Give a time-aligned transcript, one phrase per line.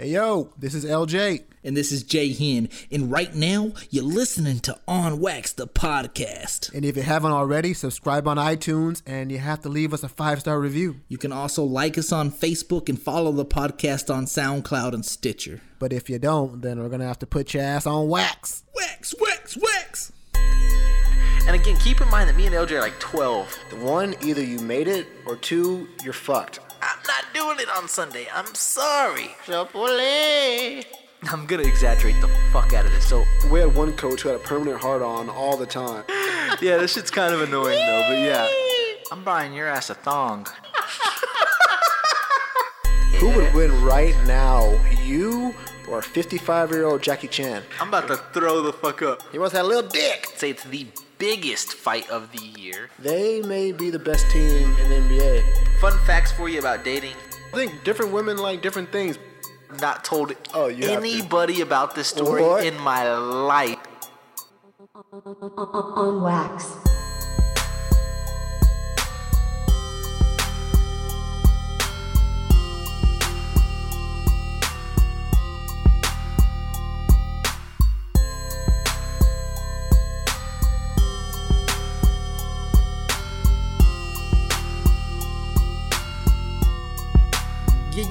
[0.00, 1.42] Hey yo, this is LJ.
[1.64, 2.68] And this is Jay Hen.
[2.92, 6.72] And right now, you're listening to On Wax, the podcast.
[6.72, 10.08] And if you haven't already, subscribe on iTunes and you have to leave us a
[10.08, 11.00] five star review.
[11.08, 15.62] You can also like us on Facebook and follow the podcast on SoundCloud and Stitcher.
[15.80, 18.62] But if you don't, then we're going to have to put your ass on wax.
[18.76, 20.12] Wax, wax, wax.
[20.36, 23.58] And again, keep in mind that me and LJ are like 12.
[23.70, 26.60] The one, either you made it, or two, you're fucked.
[27.38, 28.26] I'm not doing it on Sunday.
[28.34, 29.30] I'm sorry.
[29.46, 30.84] Chapole.
[31.30, 33.06] I'm gonna exaggerate the fuck out of this.
[33.06, 36.02] So, We had one coach who had a permanent hard on all the time.
[36.60, 38.48] yeah, this shit's kind of annoying though, but yeah.
[39.12, 40.48] I'm buying your ass a thong.
[43.18, 45.54] Who would win right now, you
[45.88, 47.62] or 55 year old Jackie Chan?
[47.80, 49.22] I'm about to throw the fuck up.
[49.30, 50.26] He wants that little dick.
[50.36, 50.86] Say it's the
[51.18, 52.90] biggest fight of the year.
[52.98, 55.80] They may be the best team in the NBA.
[55.80, 57.14] Fun facts for you about dating.
[57.52, 59.18] I think different women like different things.
[59.80, 61.08] Not told Oh, you have to.
[61.08, 62.64] anybody about this story What?
[62.64, 63.78] in my life.
[64.94, 66.87] on wax.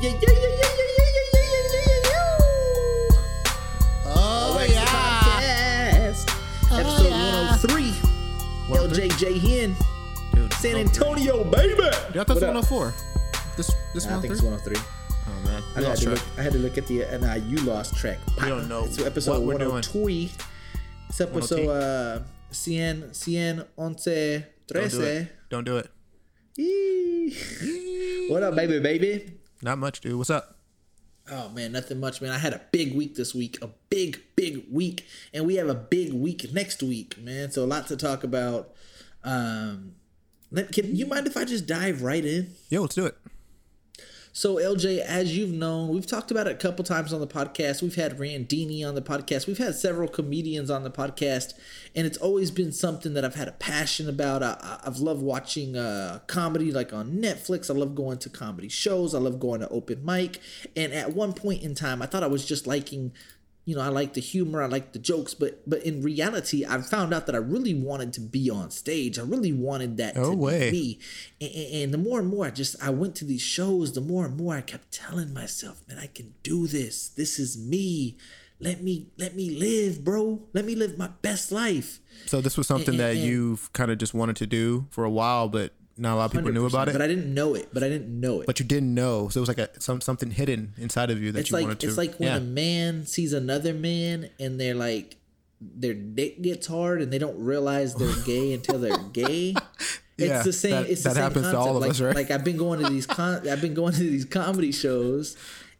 [0.01, 0.37] Yeah, yeah, yeah.
[4.05, 6.23] Oh, Podcast.
[6.71, 7.91] Episode 103.
[8.77, 9.75] LJ J Hen.
[10.33, 11.73] Dude, San Antonio, baby.
[11.75, 12.93] Dude, I thought it was 104.
[13.55, 14.75] This this I think it's 103.
[14.77, 17.57] Oh man, I had, to look, I had to look at the and I you
[17.57, 18.19] lost track.
[18.41, 19.71] We don't know It's episode what we're doing.
[19.71, 20.29] 102.
[21.09, 21.71] It's episode 102.
[21.71, 25.27] uh, cien, cien, once, Don't do it.
[25.49, 25.89] Don't do it.
[26.59, 28.27] Eee.
[28.29, 29.37] What up, baby, baby?
[29.61, 30.15] Not much, dude.
[30.15, 30.57] What's up?
[31.29, 32.31] Oh man, nothing much, man.
[32.31, 35.75] I had a big week this week, a big, big week, and we have a
[35.75, 37.51] big week next week, man.
[37.51, 38.73] So a lot to talk about.
[39.23, 39.95] Um,
[40.51, 42.55] let, can you mind if I just dive right in?
[42.69, 43.17] Yeah, let's do it.
[44.37, 47.81] So LJ, as you've known, we've talked about it a couple times on the podcast.
[47.81, 49.47] We've had Randini on the podcast.
[49.47, 51.55] We've had several comedians on the podcast,
[51.95, 54.43] and it's always been something that I've had a passion about.
[54.43, 57.71] I, I've loved watching uh, comedy, like on Netflix.
[57.71, 59.15] I love going to comedy shows.
[59.15, 60.39] I love going to open mic.
[60.75, 63.13] And at one point in time, I thought I was just liking
[63.67, 66.81] you know, I like the humor, I like the jokes, but but in reality, I
[66.81, 69.19] found out that I really wanted to be on stage.
[69.19, 70.71] I really wanted that No to way.
[70.71, 70.99] be
[71.41, 71.51] and-
[71.83, 74.37] and the more and more I just I went to these shows, the more and
[74.37, 77.09] more I kept telling myself, man, I can do this.
[77.09, 78.15] This is me.
[78.59, 80.41] Let me let me live, bro.
[80.53, 81.99] Let me live my best life.
[82.25, 85.03] So this was something And- that and- you've kind of just wanted to do for
[85.03, 86.93] a while, but not a lot of people knew about it.
[86.93, 87.69] But I didn't know it.
[87.73, 88.45] But I didn't know it.
[88.45, 91.31] but you didn't know, so it was like a some something hidden inside of you
[91.31, 91.87] that it's you like wanted to.
[91.87, 92.37] it's like when yeah.
[92.37, 95.17] a man sees another man and they're like
[95.59, 99.55] their dick gets hard and they don't realize they're gay until they're gay.
[100.19, 100.71] It's Yeah, the same.
[100.71, 101.67] that- it's the that same happens to concept.
[101.69, 102.15] all of like, us, right?
[102.15, 105.37] Like I've been going to these con- I've been going to these comedy shows,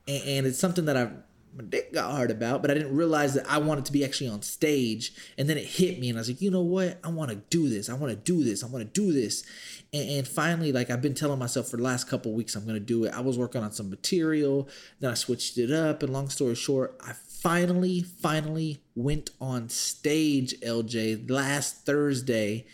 [0.07, 1.11] and, and it's something that I've
[1.57, 4.29] my dick got hard about, but I didn't realize that I wanted to be actually
[4.29, 5.11] on stage.
[5.37, 6.99] And then it hit me, and I was like, you know what?
[7.03, 7.89] I want to do this.
[7.89, 8.63] I want to do this.
[8.63, 9.43] I want to do this.
[9.91, 12.79] And, and finally, like I've been telling myself for the last couple weeks, I'm gonna
[12.79, 13.13] do it.
[13.13, 14.69] I was working on some material,
[14.99, 16.03] then I switched it up.
[16.03, 22.65] And long story short, I finally, finally went on stage, LJ, last Thursday,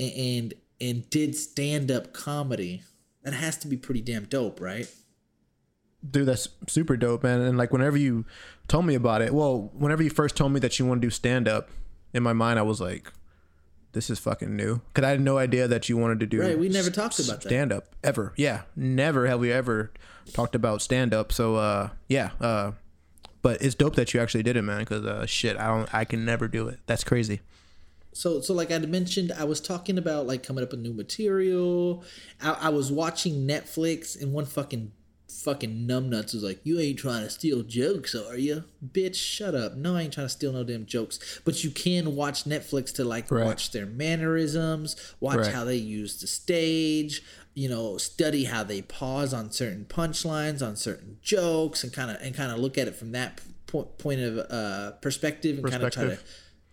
[0.00, 2.82] and and, and did stand up comedy.
[3.22, 4.88] That has to be pretty damn dope, right?
[6.10, 7.40] Dude that's super dope man.
[7.40, 8.24] And like whenever you
[8.68, 11.10] told me about it well whenever you first told me that you want to do
[11.10, 11.68] stand up
[12.12, 13.12] in my mind i was like
[13.92, 14.80] this is fucking new.
[14.88, 17.42] Because i had no idea that you wanted to do Right, we never talked about
[17.42, 18.32] stand up ever.
[18.36, 19.92] Yeah never have we ever
[20.32, 22.72] talked about stand up so uh yeah uh
[23.42, 26.04] but it's dope that you actually did it man because uh shit i don't i
[26.04, 26.80] can never do it.
[26.86, 27.40] That's crazy.
[28.12, 32.02] So so like I mentioned, I was talking about like coming up with new material.
[32.40, 34.90] I, I was watching Netflix and one fucking
[35.42, 39.14] fucking numbnuts was like, "You ain't trying to steal jokes, are you, bitch?
[39.16, 39.76] Shut up!
[39.76, 41.18] No, I ain't trying to steal no damn jokes.
[41.44, 43.44] But you can watch Netflix to like Right.
[43.44, 45.54] watch their mannerisms, watch Right.
[45.54, 47.22] how they use the stage."
[47.54, 52.18] You know, study how they pause on certain punchlines, on certain jokes, and kind of
[52.20, 55.82] and kind of look at it from that point point of uh, perspective, and kind
[55.82, 56.18] of try to.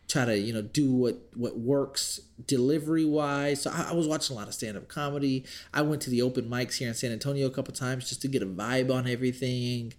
[0.08, 4.36] Try to you know do what what works delivery wise so I, I was watching
[4.36, 5.46] a lot of stand-up comedy.
[5.74, 8.28] I went to the open mics here in san antonio a couple times just to
[8.28, 9.94] get a vibe on everything.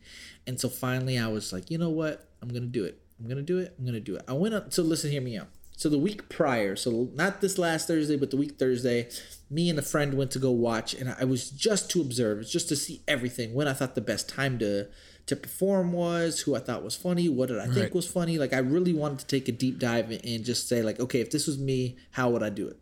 [0.47, 2.29] And so finally i was like you know what?
[2.43, 3.01] I'm gonna do it.
[3.19, 3.75] I'm gonna do it.
[3.79, 4.23] I'm gonna do it.
[4.29, 5.49] I went up so listen hear me out.
[5.77, 9.09] So the week prior so not this last thursday but the week thursday
[9.51, 12.53] me and a friend went to go watch and i was just to observe it's
[12.53, 14.87] just to see everything when i thought the best time to
[15.27, 17.95] to perform was, who I thought was funny, what did I think Right.
[17.95, 18.37] was funny.
[18.39, 21.21] Like I really wanted to take a deep dive and- and just say like, okay,
[21.21, 22.77] if this was me, how would I do it?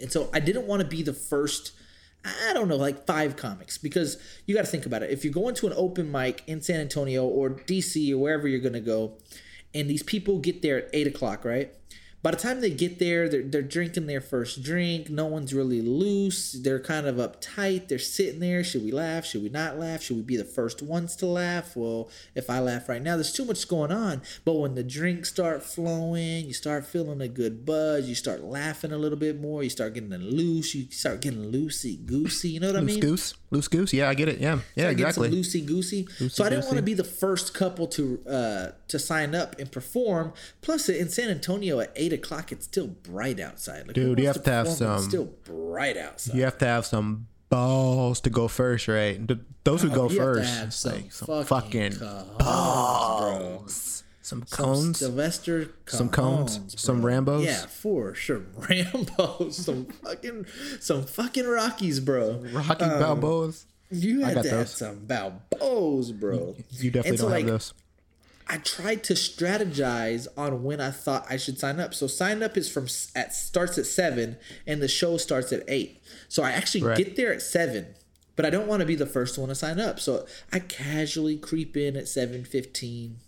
[0.00, 1.72] And so I didn't want to be the first,
[2.24, 5.10] I don't know, like five comics because you got to think about it.
[5.10, 8.60] If you go into an open mic in San Antonio or DC or wherever you're
[8.60, 9.18] going to go,
[9.74, 11.74] and these people get there at eight o'clock, right?
[12.24, 15.10] By the time they get there, they're, they're drinking their first drink.
[15.10, 16.52] No one's really loose.
[16.52, 17.88] They're kind of uptight.
[17.88, 18.64] They're sitting there.
[18.64, 19.26] Should we laugh?
[19.26, 20.00] Should we not laugh?
[20.02, 21.76] Should we be the first ones to laugh?
[21.76, 24.22] Well, if I laugh right now, there's too much going on.
[24.46, 28.08] But when the drinks start flowing, you start feeling a good buzz.
[28.08, 29.62] You start laughing a little bit more.
[29.62, 30.74] You start getting loose.
[30.74, 32.48] You start getting loosey goosey.
[32.48, 33.00] You know what I mean?
[33.00, 33.92] Loose goose, loose goose.
[33.92, 34.38] Yeah, I get it.
[34.38, 35.30] Yeah, yeah, get exactly.
[35.30, 36.06] loosey goosey.
[36.30, 39.70] So I didn't want to be the first couple to uh, to sign up and
[39.70, 40.32] perform.
[40.62, 43.86] Plus, in San Antonio at eight o'clock, it's still bright outside.
[43.86, 46.34] Like, Dude, you have to have it's some- Still bright outside.
[46.36, 49.20] You have to have some balls to go first, right?
[49.64, 52.06] Those who go Oh, have to first, have some like some fucking fucking
[52.38, 53.64] cojones, bro.
[53.66, 57.02] some Some cones, Sylvester some cones, cojones, some.
[57.02, 57.44] Rambos.
[57.44, 58.40] Yeah, for sure.
[58.58, 60.46] Rambos, some fucking,
[60.80, 62.42] some fucking Rockies, bro.
[62.52, 63.64] Rocky Um, Balboas.
[63.90, 64.70] You had to have those.
[64.76, 66.56] some Balboas, bro.
[66.70, 67.74] You definitely so, don't like, have those.
[68.46, 71.94] I tried to strategize on when I thought I should sign up.
[71.94, 74.36] So sign up is from at starts at seven,
[74.66, 76.02] and the show starts at eight.
[76.28, 76.96] So I actually Right.
[76.98, 77.94] get there at seven,
[78.36, 79.98] but I don't want to be the first one to sign up.
[79.98, 83.18] So I casually creep in at seven fifteen.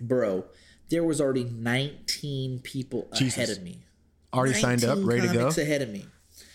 [0.00, 0.44] Bro,
[0.90, 3.36] there was already nineteen people Jesus.
[3.36, 3.84] ahead of me.
[4.32, 5.46] Already signed up, ready to go.
[5.48, 6.06] ahead of me.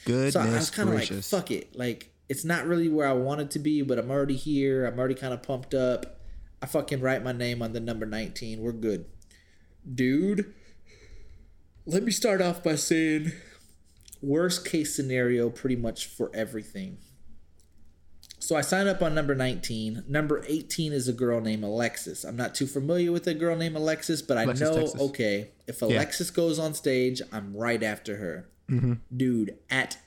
[0.05, 1.29] Goodness So I was kind of like, gracious.
[1.29, 1.75] fuck it.
[1.77, 4.85] Like, it's not really where I wanted to be, but I'm already here.
[4.85, 6.18] I'm already kind of pumped up.
[6.61, 8.59] I fucking write my name on the number 19.
[8.59, 9.05] We're good.
[9.91, 10.53] Dude,
[11.85, 13.31] let me start off by saying
[14.21, 16.97] worst case scenario pretty much for everything.
[18.39, 20.05] So I sign up on number 19.
[20.07, 22.23] Number 18 is a girl named Alexis.
[22.23, 25.01] I'm not too familiar with a girl named Alexis, but I Alexis, know, Texas.
[25.01, 28.49] okay, if Alexis goes on stage, I'm right after her.
[28.69, 28.93] Mm-hmm.
[29.15, 29.97] Dude, at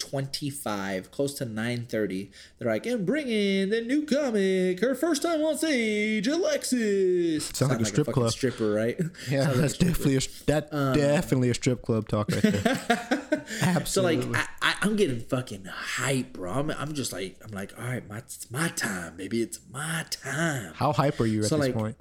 [0.00, 5.42] 9.25, close to 9.30, they're like, and bring in the new comic, her first time
[5.42, 7.46] on stage, Alexis.
[7.46, 8.32] Sounds like a strip fucking club.
[8.32, 8.98] stripper, right?
[9.30, 13.44] Yeah, that's definitely a, that Um, definitely a strip club talk right there.
[13.62, 13.80] Absolutely.
[13.90, 16.52] So like I, I'm getting fucking hype, bro.
[16.52, 19.42] I'm, I'm just like I'm like, all right, my it's my time, baby.
[19.42, 20.72] It's my time.
[20.74, 21.96] How hype are you at So, this like, point?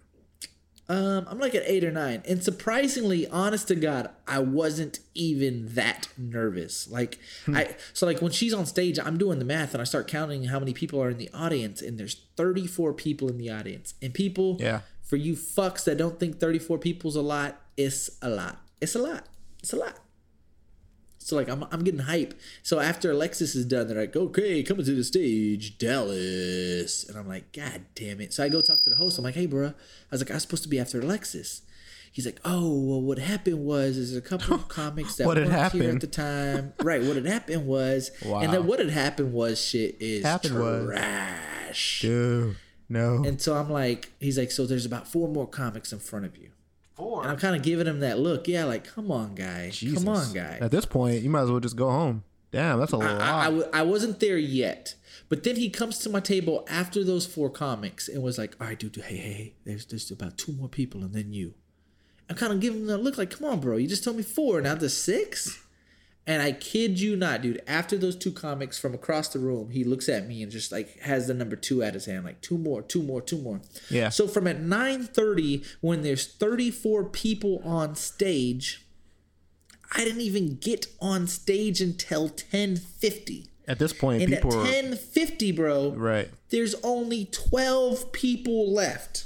[0.89, 5.75] Um, I'm like at eight or nine, and surprisingly, honest to God, I wasn't even
[5.75, 6.89] that nervous.
[6.89, 7.56] Like Hmm.
[7.57, 10.45] I, so like when she's on stage, I'm doing the math, and I start counting
[10.45, 14.13] how many people are in the audience, and there's 34 people in the audience, and
[14.15, 14.81] people, Yeah.
[15.03, 18.57] for you fucks that don't think 34 people's a lot, it's a lot.
[18.81, 19.27] It's a lot.
[19.62, 20.00] It's a lot.
[21.29, 22.33] So like I'm I'm getting hype.
[22.63, 27.07] So after Alexis is done, they're like, okay, coming to the stage, Dallas.
[27.07, 28.33] And I'm like, God damn it.
[28.33, 29.17] So I go talk to the host.
[29.19, 29.67] I'm like, hey bro.
[29.67, 29.73] I
[30.11, 31.61] was like, I was supposed to be after Alexis.
[32.11, 35.49] He's like, oh well what happened was is a couple of comics that What had
[35.49, 36.73] weren't here at the time.
[36.81, 37.03] Right.
[37.03, 38.39] What had happened was Wow.
[38.39, 42.01] and then what had happened was shit is Happened was- trash.
[42.01, 42.55] Dude,
[42.89, 43.23] no.
[43.23, 46.35] And so I'm like, he's like, so there's about four more comics in front of
[46.35, 46.49] you.
[47.00, 47.22] Four.
[47.22, 48.48] And I'm kind of giving him that look.
[48.48, 49.69] Yeah, like, come on, guy.
[49.69, 50.04] Jesus.
[50.04, 50.57] Come on, guy.
[50.60, 52.24] At this point, you might as well just go home.
[52.51, 53.22] Damn, that's a lot.
[53.22, 54.96] I, I, w- I wasn't there yet.
[55.30, 58.68] But then he comes to my table after those four comics and was like, all
[58.68, 61.53] right, dude, hey, hey, hey, there's, just about two more people and then you.
[62.29, 63.77] I'm kind of giving him that look like, come on, bro.
[63.77, 65.63] You just told me four, now the six?
[66.29, 69.83] And I kid you not, dude, after those two comics from across the room, he
[69.83, 72.59] looks at me and just like has the number two at his hand, like two
[72.59, 73.62] more, two more, two more.
[73.89, 74.09] Yeah.
[74.09, 78.86] So from at 9:30, when there's 34 people on stage,
[79.91, 83.48] I didn't even get on stage until 10:50.
[83.67, 86.29] At this point, And people at are 10:50, bro, right.
[86.51, 89.25] there's only 12 people left.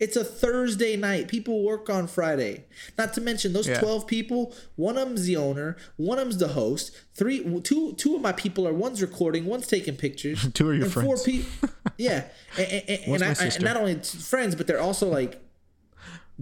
[0.00, 1.26] It's a Thursday night.
[1.26, 2.64] People work on Friday.
[2.96, 3.80] Not to mention those Yeah.
[3.80, 8.14] 12 people, one of them's the owner, one of them's the host, three two two
[8.14, 10.46] of my people are one's recording, one's taking pictures.
[10.54, 11.22] Two of your and Four friends.
[11.24, 11.68] people.
[11.98, 12.26] Yeah.
[12.56, 15.42] And, and, and, I, I, not only friends, but they're also like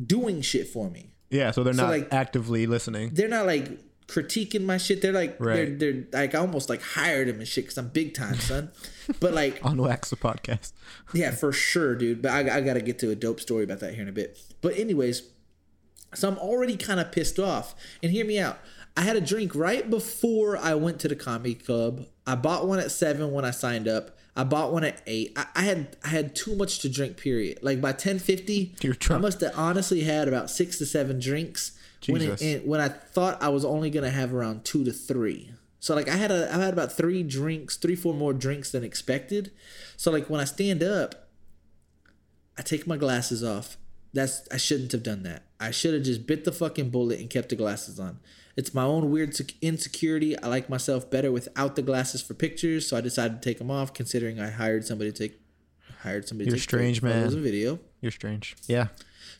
[0.06, 1.12] doing shit for me.
[1.30, 3.10] Yeah, so they're not like- actively listening.
[3.14, 3.70] They're not like
[4.08, 5.02] critiquing my shit.
[5.02, 5.78] They're like Right.
[5.78, 8.70] they're, they're like I almost like hired them and shit because I'm big time, son.
[9.20, 10.72] But like On Wax the podcast.
[11.14, 12.22] yeah, for sure, dude.
[12.22, 14.12] But I, I got to get to a dope story about that here in a
[14.12, 14.38] bit.
[14.60, 15.22] But, anyways,
[16.14, 17.74] so I'm already kind of pissed off.
[18.02, 18.58] And hear me out.
[18.96, 22.06] I had a drink right before I went to the comedy club.
[22.26, 24.16] I bought one at seven when I signed up.
[24.34, 25.32] I bought one at eight.
[25.36, 27.16] I, I had I had too much to drink.
[27.16, 27.58] Period.
[27.62, 28.74] Like by ten fifty,
[29.10, 31.72] I must have honestly had about six to seven drinks.
[32.06, 35.52] When it, when I thought I was only gonna have around two to three.
[35.80, 38.84] So like I had a I had about three drinks, three four more drinks than
[38.84, 39.52] expected.
[39.96, 41.28] So like when I stand up,
[42.58, 43.76] I take my glasses off.
[44.12, 45.44] That's I shouldn't have done that.
[45.60, 48.18] I should have just bit the fucking bullet and kept the glasses on.
[48.56, 50.38] It's my own weird insecurity.
[50.38, 53.70] I like myself better without the glasses for pictures, so I decided to take them
[53.70, 53.92] off.
[53.92, 55.40] Considering I hired somebody to take
[56.00, 57.24] hired somebody You're to take strange, man.
[57.24, 57.78] and video.
[58.00, 58.56] You're strange.
[58.66, 58.88] Yeah.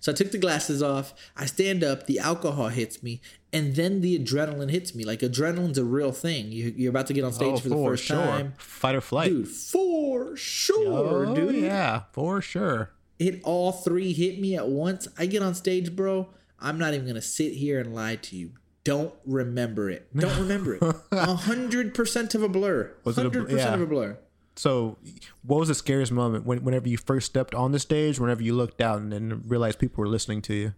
[0.00, 1.14] So I took the glasses off.
[1.36, 2.06] I stand up.
[2.06, 3.20] The alcohol hits me,
[3.52, 5.04] and then the adrenaline hits me.
[5.04, 6.52] Like adrenaline's a real thing.
[6.52, 9.30] You, you're about to get on stage Oh, for the first time, Fight or flight.
[9.30, 9.48] dude.
[9.48, 11.56] For sure, oh, dude.
[11.56, 12.90] yeah, for sure.
[13.18, 15.08] It all three hit me at once.
[15.18, 16.28] I get on stage, bro.
[16.60, 18.52] I'm not even gonna sit here and lie to you.
[18.84, 20.06] Don't remember it.
[20.16, 20.82] Don't remember it.
[21.12, 22.92] A hundred percent of a blur.
[23.04, 23.74] Was it a Hundred percent yeah.
[23.74, 24.18] of a blur.
[24.56, 24.96] So,
[25.42, 28.18] what was the scariest moment when, whenever you first stepped on the stage?
[28.18, 30.75] Whenever you looked out and then realized people were listening to you?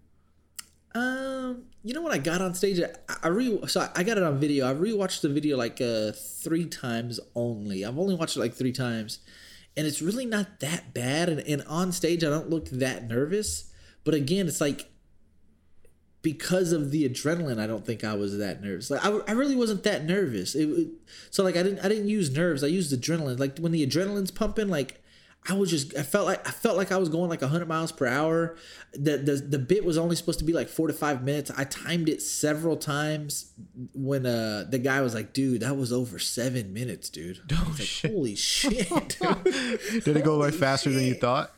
[0.94, 4.24] Um, you know when I got on stage, I, I re so I- got it
[4.24, 4.68] on video.
[4.68, 7.84] I rewatched the video like uh three times only.
[7.84, 9.20] I've only watched it like three times,
[9.76, 11.28] and it's really not that bad.
[11.28, 13.70] And, and on stage, I don't look that nervous.
[14.02, 14.90] But again, it's like
[16.22, 18.90] because of the adrenaline, I don't think I was that nervous.
[18.90, 20.54] Like I, I really wasn't that nervous.
[20.54, 20.88] It, it-
[21.30, 22.62] so like I didn't I didn't use nerves.
[22.64, 23.38] I used adrenaline.
[23.38, 25.02] Like when the adrenaline's pumping, like
[25.48, 27.92] I was just I felt like I felt like I was going like 100 miles
[27.92, 28.56] per hour.
[28.92, 31.50] The the the bit was only supposed to be like 4 to 5 minutes.
[31.56, 33.52] I timed it several times
[33.94, 37.78] when uh the guy was like, "Dude, that was over 7 minutes, dude." I was
[38.02, 38.88] like, "Holy shit."
[39.20, 41.52] dude." Did it go way faster than you thought?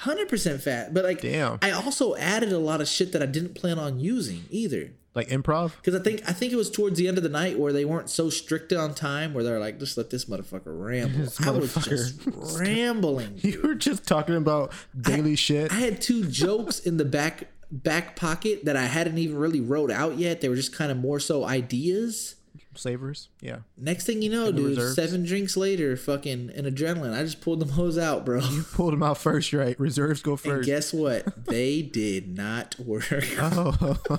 [0.00, 1.58] Hundred percent fat, but like, Damn.
[1.62, 4.92] I also added a lot of shit that I didn't plan on using either.
[5.14, 5.72] Like improv?
[5.76, 7.86] Because I think I think it was towards the end of the night where they
[7.86, 11.20] weren't so strict on time, where they're like, just let this motherfucker ramble.
[11.20, 12.20] This I was just
[12.60, 13.38] rambling.
[13.42, 15.72] You were just talking about daily shit.
[15.72, 19.90] I had two jokes in the back back pocket that I hadn't even really wrote
[19.90, 20.42] out yet.
[20.42, 22.34] They were just kind of more so ideas.
[22.76, 23.28] Savers?
[23.40, 23.58] Yeah.
[23.76, 24.94] Next thing you know, dude, reserves.
[24.94, 27.12] seven drinks later, fucking an adrenaline.
[27.16, 28.40] I just pulled them hose out, bro.
[28.40, 29.78] You pulled them out first, right?
[29.80, 30.66] Reserves go And first.
[30.66, 31.26] guess what?
[31.46, 33.06] They did not work.
[33.38, 33.98] oh,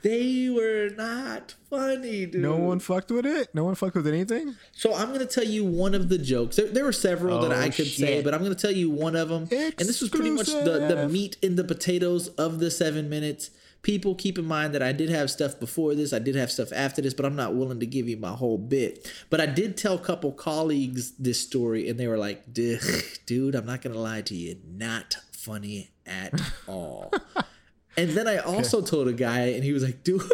[0.00, 2.40] They were not funny, dude.
[2.40, 3.52] no one fucked with it?
[3.52, 4.54] No one fucked with anything?
[4.72, 6.54] So I'm gonna tell you one of the jokes.
[6.54, 9.16] There, there were several that Oh, I could say, but I'm gonna tell you one
[9.16, 9.48] of them.
[9.50, 13.50] And this was pretty much the, the meat in the potatoes of the seven minutes.
[13.82, 16.72] People keep in mind that I did have stuff before this, I did have stuff
[16.72, 19.10] after this, but I'm not willing to give you my whole bit.
[19.30, 22.82] But I did tell a couple colleagues this story, and they were like, "Dude,
[23.54, 26.34] I'm not gonna lie to you, not funny at
[26.66, 27.12] all."
[27.96, 30.28] and then I also told a guy, and he was like, "Dude, I'm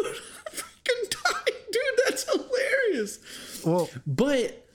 [0.51, 1.81] fucking dying, dude.
[2.07, 4.67] That's hilarious." Well, But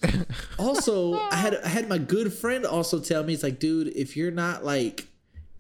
[0.58, 4.16] also, I had I had my good friend also tell me it's like, dude, if
[4.16, 5.06] you're not like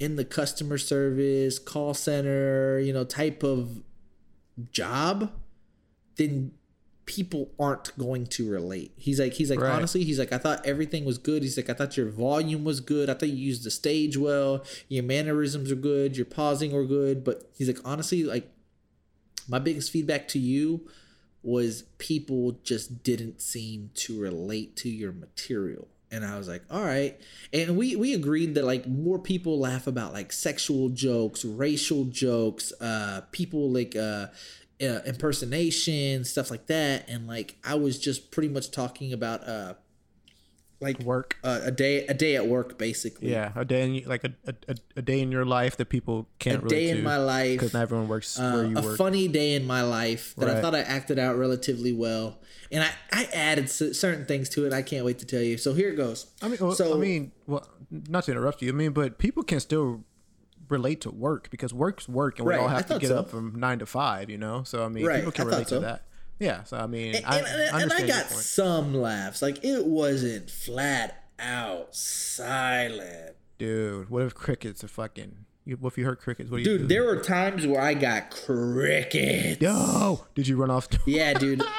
[0.00, 3.82] in the customer service, call center, you know, type of
[4.72, 5.30] job,
[6.16, 6.52] then
[7.04, 8.92] people aren't going to relate.
[8.96, 9.72] He's like, he's like, Right.
[9.72, 11.42] honestly, he's like, I thought everything was good.
[11.42, 13.10] He's like, I thought your volume was good.
[13.10, 14.64] I thought you used the stage well.
[14.88, 16.16] Your mannerisms are good.
[16.16, 17.22] Your pausing were good.
[17.22, 18.50] But he's like, honestly, like
[19.48, 20.88] my biggest feedback to you
[21.42, 26.82] was people just didn't seem to relate to your material and i was like all
[26.82, 27.20] right.
[27.52, 32.72] And we we agreed that like more people laugh about like sexual jokes racial jokes
[32.80, 34.28] uh people like uh
[34.82, 37.08] uh, impersonation stuff like that.
[37.08, 39.74] And like i was just pretty much talking about uh
[40.80, 41.36] like work.
[41.44, 44.74] uh, a day a day at work basically Yeah, a day in like a, a,
[44.96, 47.82] a day in your life that people can't a day in my life because not
[47.82, 48.96] everyone works uh, where you a work.
[48.96, 52.38] funny day in my life that I thought I acted out relatively well,
[52.72, 54.72] and I I added certain things to it.
[54.72, 55.58] I can't wait to tell you.
[55.58, 56.26] So here it goes.
[56.42, 58.70] I mean, well, so I mean, well, not to interrupt you.
[58.70, 60.04] I mean, but people can still
[60.68, 63.18] relate to work because work's work, and we Right, all have to get so.
[63.18, 64.30] up from nine to five.
[64.30, 66.04] You know, so I mean, Right, people can relate thought to that.
[66.40, 69.42] Yeah, so I mean, and, I, and, and I got some laughs.
[69.42, 73.36] Like it wasn't flat out silent.
[73.58, 75.44] Dude, what if crickets are fucking?
[75.78, 76.50] What if you heard crickets?
[76.50, 76.94] What do you Dude, do?
[76.94, 79.60] there were times where I got crickets.
[79.60, 80.88] Yo, did you run off?
[81.06, 81.62] Yeah, dude.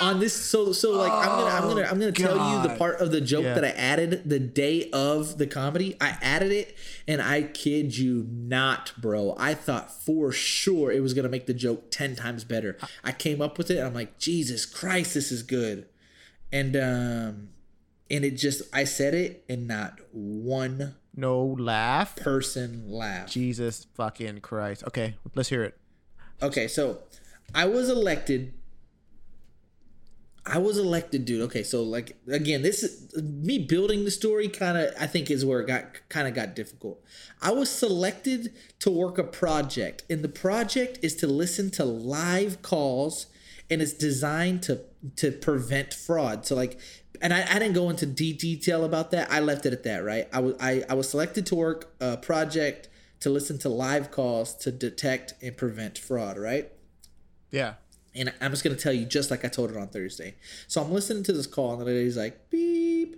[0.00, 3.00] On this, so so like I'm gonna I'm gonna I'm gonna tell you the part
[3.00, 3.54] of the joke Yeah.
[3.54, 5.96] that I added the day of the comedy.
[6.00, 6.76] I added it,
[7.08, 9.34] and I kid you not, bro.
[9.38, 12.76] I thought for sure it was gonna make the joke ten times better.
[13.02, 13.78] I came up with it.
[13.78, 15.86] And I'm like, Jesus Christ, this is good,
[16.52, 17.48] and um,
[18.10, 22.16] and it just I said it, and not one no laugh.
[22.16, 24.82] person laugh Jesus fucking Christ.
[24.88, 25.76] Okay, let's hear it.
[26.42, 26.98] Okay, so
[27.54, 28.52] I was elected.
[30.46, 31.40] I was elected, dude.
[31.42, 34.48] Okay, so like again, this is me building the story.
[34.48, 37.02] Kind of, I think is where it got kind of got difficult.
[37.40, 42.60] I was selected to work a project, and the project is to listen to live
[42.62, 43.26] calls
[43.70, 44.80] and it's designed to
[45.16, 46.46] to prevent fraud.
[46.46, 46.78] So like,
[47.20, 49.30] and I, I didn't go into deep detail about that.
[49.30, 50.04] I left it at that.
[50.04, 50.28] Right.
[50.32, 52.88] I was I, I was selected to work a project
[53.20, 56.38] to listen to live calls to detect and prevent fraud.
[56.38, 56.70] Right.
[57.50, 57.74] Yeah.
[58.14, 60.36] And I'm just gonna tell you, just like I told it on Thursday.
[60.68, 63.16] So I'm listening to this call, and the lady's like, "Beep,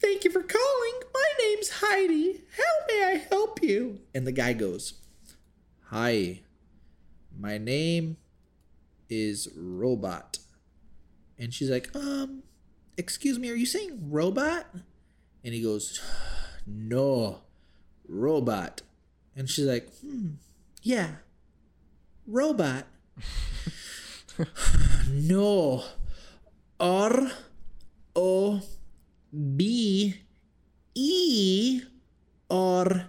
[0.00, 1.00] thank you for calling.
[1.14, 2.42] My name's Heidi.
[2.56, 4.94] How may I help you?" And the guy goes,
[5.90, 6.40] "Hi,
[7.38, 8.16] my name
[9.08, 10.38] is Robot."
[11.38, 12.42] And she's like, "Um,
[12.96, 14.66] excuse me, are you saying robot?"
[15.44, 16.00] And he goes,
[16.66, 17.42] "No,
[18.08, 18.82] robot."
[19.36, 20.30] And she's like, "Hmm,
[20.82, 21.16] yeah,
[22.26, 22.86] robot."
[25.10, 25.84] no.
[26.80, 27.30] R
[28.16, 28.60] O
[29.56, 30.14] B
[30.94, 31.82] E
[32.50, 33.06] R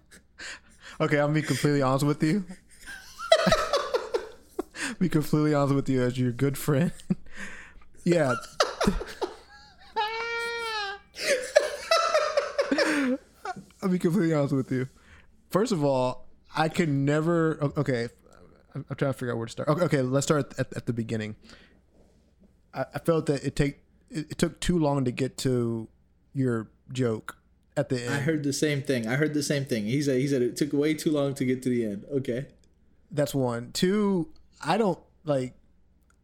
[1.02, 2.44] Okay, I'll be completely honest with you.
[5.00, 6.91] be completely honest with you as your good friend.
[8.04, 8.36] yeah.
[13.82, 14.88] I'll be completely honest with you.
[15.50, 17.60] First of all, I could never.
[17.78, 18.10] Okay,
[18.76, 19.70] I'm, I'm trying to figure out where to start.
[19.70, 21.36] Okay, okay let's start at, at the beginning.
[22.74, 25.88] I, I felt that it take it, it took too long to get to
[26.34, 27.38] your joke
[27.78, 28.13] at the end.
[28.13, 29.08] I heard the same thing.
[29.08, 29.86] I heard the same thing.
[29.86, 32.06] He said he said it took way too long to get to the end.
[32.12, 32.48] Okay.
[33.12, 33.72] That's one.
[33.72, 34.30] Two,
[34.63, 35.54] I don't like.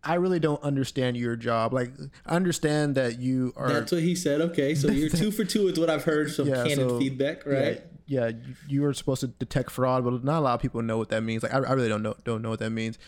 [0.05, 1.73] I really don't understand your job.
[1.73, 1.91] Like,
[2.25, 3.67] I understand that you are.
[3.73, 4.39] That's what he said.
[4.41, 7.45] Okay, so you're two for two with what I've heard from Yeah, candid so- feedback,
[7.45, 7.81] right?
[8.07, 10.81] Yeah, yeah, you- you are supposed to detect fraud, but not a lot of people
[10.83, 11.41] know what that means.
[11.43, 12.99] Like, I, I really don't know don't know what that means.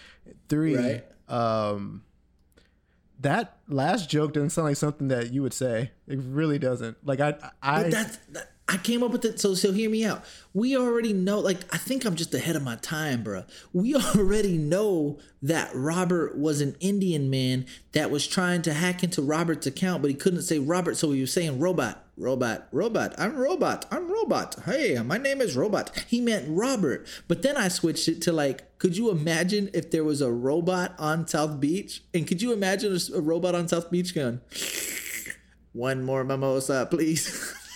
[0.49, 1.05] Three, Right.
[1.29, 2.03] um,
[3.19, 5.91] that last joke doesn't sound like something that you would say.
[6.07, 6.97] It really doesn't.
[7.05, 9.39] Like, I, I, But that's that, I came up with it.
[9.39, 10.23] So so hear me out.
[10.53, 11.39] We already know.
[11.39, 13.43] Like I think I'm just ahead of my time, bro.
[13.71, 19.21] We already know that Robert was an Indian man that was trying to hack into
[19.21, 23.15] Robert's account, but he couldn't say Robert, so he was saying robot, robot, robot.
[23.17, 23.86] I'm robot.
[23.89, 24.58] I'm robot.
[24.65, 25.97] Hey, my name is robot.
[26.08, 27.08] He meant Robert.
[27.27, 30.93] But then I switched it to like, could you imagine if there was a robot
[30.99, 32.03] on South Beach?
[32.13, 34.41] And could you imagine a, robot on South Beach going?
[35.71, 37.53] One more mimosa, please.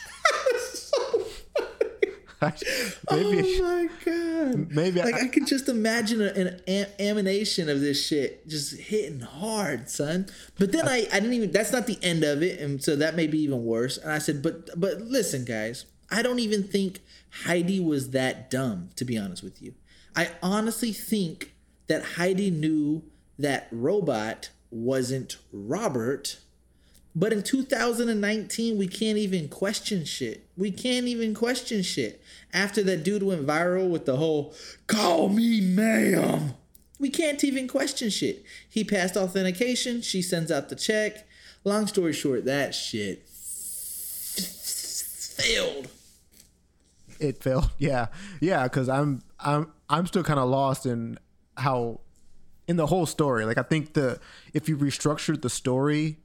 [3.12, 4.72] maybe, Oh my god!
[4.72, 8.76] maybe Like I, I could just imagine a- an am- emanation of this shit just
[8.80, 10.28] hitting hard, son.
[10.58, 11.52] But then I, I didn't even.
[11.52, 13.98] That's not the end of it, and so that may be even worse.
[13.98, 17.00] And I said, but but listen, guys, I don't even think
[17.46, 18.90] Heidi was that dumb.
[18.96, 19.76] To be honest with you,
[20.16, 21.54] I honestly think
[21.88, 23.04] that Heidi knew
[23.38, 26.40] that robot wasn't Robert.
[27.14, 30.46] But in 2019, we can't even question shit.
[30.56, 32.22] We can't even question shit.
[32.54, 34.54] After that dude went viral with the whole
[34.88, 36.54] call me ma'am,
[37.00, 38.46] we can't even question shit.
[38.70, 40.02] He passed authentication.
[40.02, 41.28] She sends out the check.
[41.64, 43.28] Long story short, that shit
[45.42, 45.88] failed.
[47.20, 47.70] it failed.
[47.78, 48.08] Yeah,
[48.40, 48.64] yeah.
[48.64, 51.18] Because I'm, I'm, I'm still kind of lost in
[51.58, 52.02] how,
[52.68, 53.46] in the whole story.
[53.46, 54.20] Like, I think the
[54.54, 56.18] if you restructured the story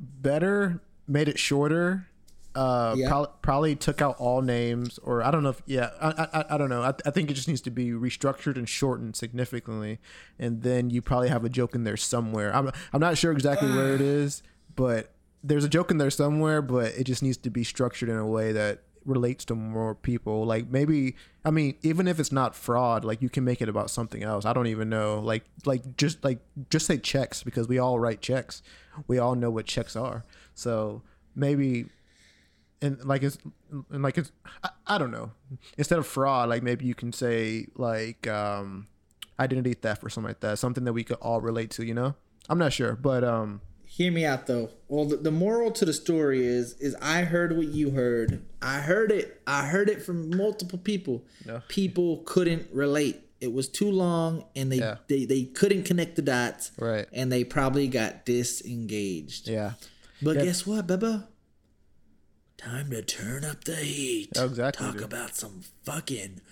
[0.00, 2.06] better, made it shorter.
[2.52, 3.08] Uh, Yeah.
[3.08, 6.58] prob- probably took out all names, or I don't know if yeah, I I, I
[6.58, 6.82] don't know.
[6.82, 10.00] I, I think it just needs to be restructured and shortened significantly,
[10.36, 12.54] and then you probably have a joke in there somewhere.
[12.54, 14.42] I'm I'm not sure exactly where it is,
[14.74, 15.12] but
[15.44, 18.26] there's a joke in there somewhere, but it just needs to be structured in a
[18.26, 20.44] way that relates to more people.
[20.44, 23.90] Like maybe I mean, even if it's not fraud, like you can make it about
[23.90, 24.44] something else.
[24.44, 25.20] I don't even know.
[25.20, 28.60] Like like just like just say checks because we all write checks.
[29.06, 30.24] We all know what checks are.
[30.54, 31.02] So
[31.34, 31.86] maybe
[32.82, 33.38] and like it's
[33.90, 34.32] and like it's
[34.64, 35.32] I, I don't know.
[35.76, 38.86] Instead of fraud, like maybe you can say like um
[39.38, 40.58] identity theft or something like that.
[40.58, 42.14] Something that we could all relate to, you know?
[42.48, 44.70] I'm not sure, but um Hear me out though.
[44.86, 48.44] Well, the, the moral to the story is is I heard what you heard.
[48.62, 49.42] I heard it.
[49.48, 51.24] I heard it from multiple people.
[51.44, 51.62] No.
[51.66, 53.20] People couldn't relate.
[53.40, 54.96] It was too long, and they, Yeah.
[55.08, 56.72] they they couldn't connect the dots.
[56.78, 57.06] Right.
[57.12, 59.48] And they probably got disengaged.
[59.48, 59.72] yeah.
[60.22, 60.44] But Yeah.
[60.44, 61.26] guess what, Bubba?
[62.58, 64.28] Time to turn up the heat.
[64.36, 65.04] Oh, exactly, Talk dude.
[65.04, 66.42] about some fucking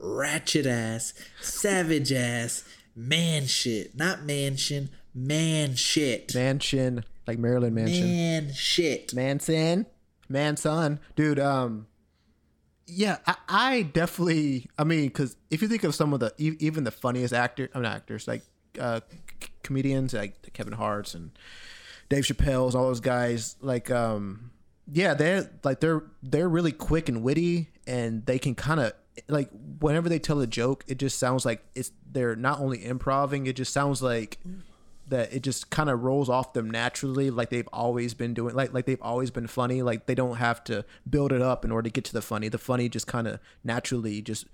[0.00, 2.64] ratchet ass, savage ass,
[2.96, 3.96] man shit.
[3.96, 6.34] Not mansion, man shit.
[6.34, 8.04] Mansion, like Marilyn Mansion.
[8.06, 9.14] Man shit.
[9.14, 9.86] Manson,
[10.28, 11.38] Manson, dude.
[11.38, 11.86] Um,
[12.86, 14.68] yeah, I, I definitely.
[14.78, 17.78] I mean, because if you think of some of the even the funniest actor, I
[17.78, 18.42] mean actors like
[18.80, 19.00] uh,
[19.40, 21.30] c- comedians like Kevin Hart's and
[22.08, 24.50] Dave Chappelle's, all those guys, like um,
[24.90, 28.92] yeah, they're like they're they're really quick and witty, and they can kind of
[29.28, 29.48] like
[29.80, 33.56] whenever they tell a joke, it just sounds like it's they're not only improving, it
[33.56, 34.38] just sounds like
[35.12, 38.72] that it just kind of rolls off them naturally like they've always been doing like
[38.72, 41.88] like they've always been funny like they don't have to build it up in order
[41.88, 44.46] to get to the funny the funny just kind of naturally just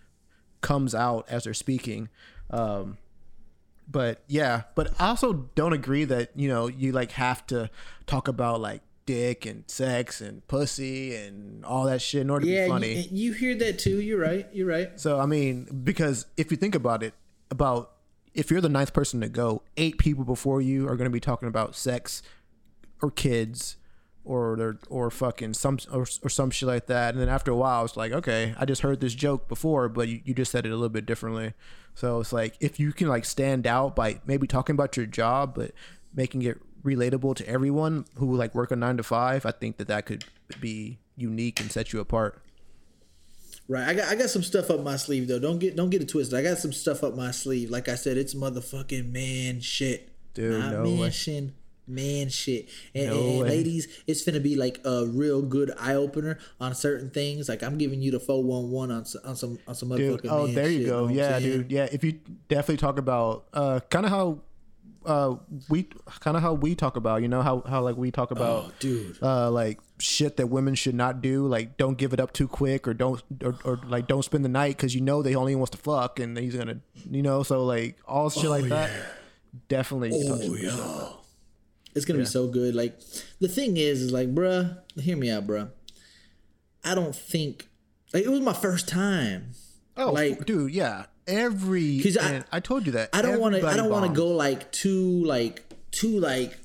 [0.60, 2.08] comes out as they're speaking
[2.50, 2.98] um
[3.88, 7.70] but yeah but i also don't agree that you know you like have to
[8.06, 12.50] talk about like dick and sex and pussy and all that shit in order to
[12.50, 14.00] be funny you, you hear that too.
[14.02, 14.46] You're right.
[14.52, 15.00] You're right.
[15.00, 17.14] so I mean, because if you think about it,
[17.50, 17.92] about
[18.34, 21.20] if you're the ninth person to go, eight people before you are going to be
[21.20, 22.22] talking about sex
[23.02, 23.76] or kids
[24.24, 27.14] or or fucking some or, or some shit like that.
[27.14, 30.08] And then after a while, it's like, okay, I just heard this joke before, but
[30.08, 31.54] you, you just said it a little bit differently.
[31.94, 35.54] So it's like if you can like stand out by maybe talking about your job,
[35.54, 35.72] but
[36.14, 39.88] making it relatable to everyone who like work a nine to five, I think that
[39.88, 40.24] that could
[40.60, 42.42] be unique and set you apart.
[43.68, 43.86] Right.
[43.86, 45.38] I got I got some stuff up my sleeve though.
[45.38, 46.38] Don't get don't get it twisted.
[46.38, 47.70] I got some stuff up my sleeve.
[47.70, 50.08] Like I said, it's motherfucking man shit.
[50.32, 50.96] Dude, Not no way.
[51.00, 51.52] mansion,
[51.86, 52.68] man shit.
[52.94, 57.10] And, No and ladies, it's gonna be like a real good eye opener on certain
[57.10, 57.48] things.
[57.48, 60.20] Like I'm giving you the four one one on on some on some dude.
[60.22, 61.08] motherfucking Oh, there you shit, go.
[61.08, 61.70] Yeah, dude.
[61.70, 62.12] Yeah, if you
[62.48, 64.40] definitely talk about uh, kind of how
[65.08, 65.36] uh,
[65.68, 65.84] we
[66.20, 68.72] kind of how we talk about, you know, how how like we talk about, Oh,
[68.78, 69.18] dude.
[69.22, 72.86] uh, like shit that women should not do, like don't give it up too quick,
[72.86, 75.70] or don't or, or like don't spend the night because you know they only wants
[75.70, 78.90] to fuck and he's gonna, you know, so like all shit like that.
[79.68, 80.10] Definitely.
[80.14, 81.08] Oh yeah.
[81.94, 82.74] It's gonna be so good.
[82.74, 83.00] Like
[83.40, 85.70] the thing is, is like, bruh, hear me out, bruh.
[86.84, 87.68] I don't think
[88.12, 89.52] like it was my first time.
[89.96, 91.06] Oh, like- dude, yeah.
[91.28, 93.10] Every 'Cause I- I told you that.
[93.12, 93.66] I don't want to.
[93.66, 96.56] I don't want to go like too like too like.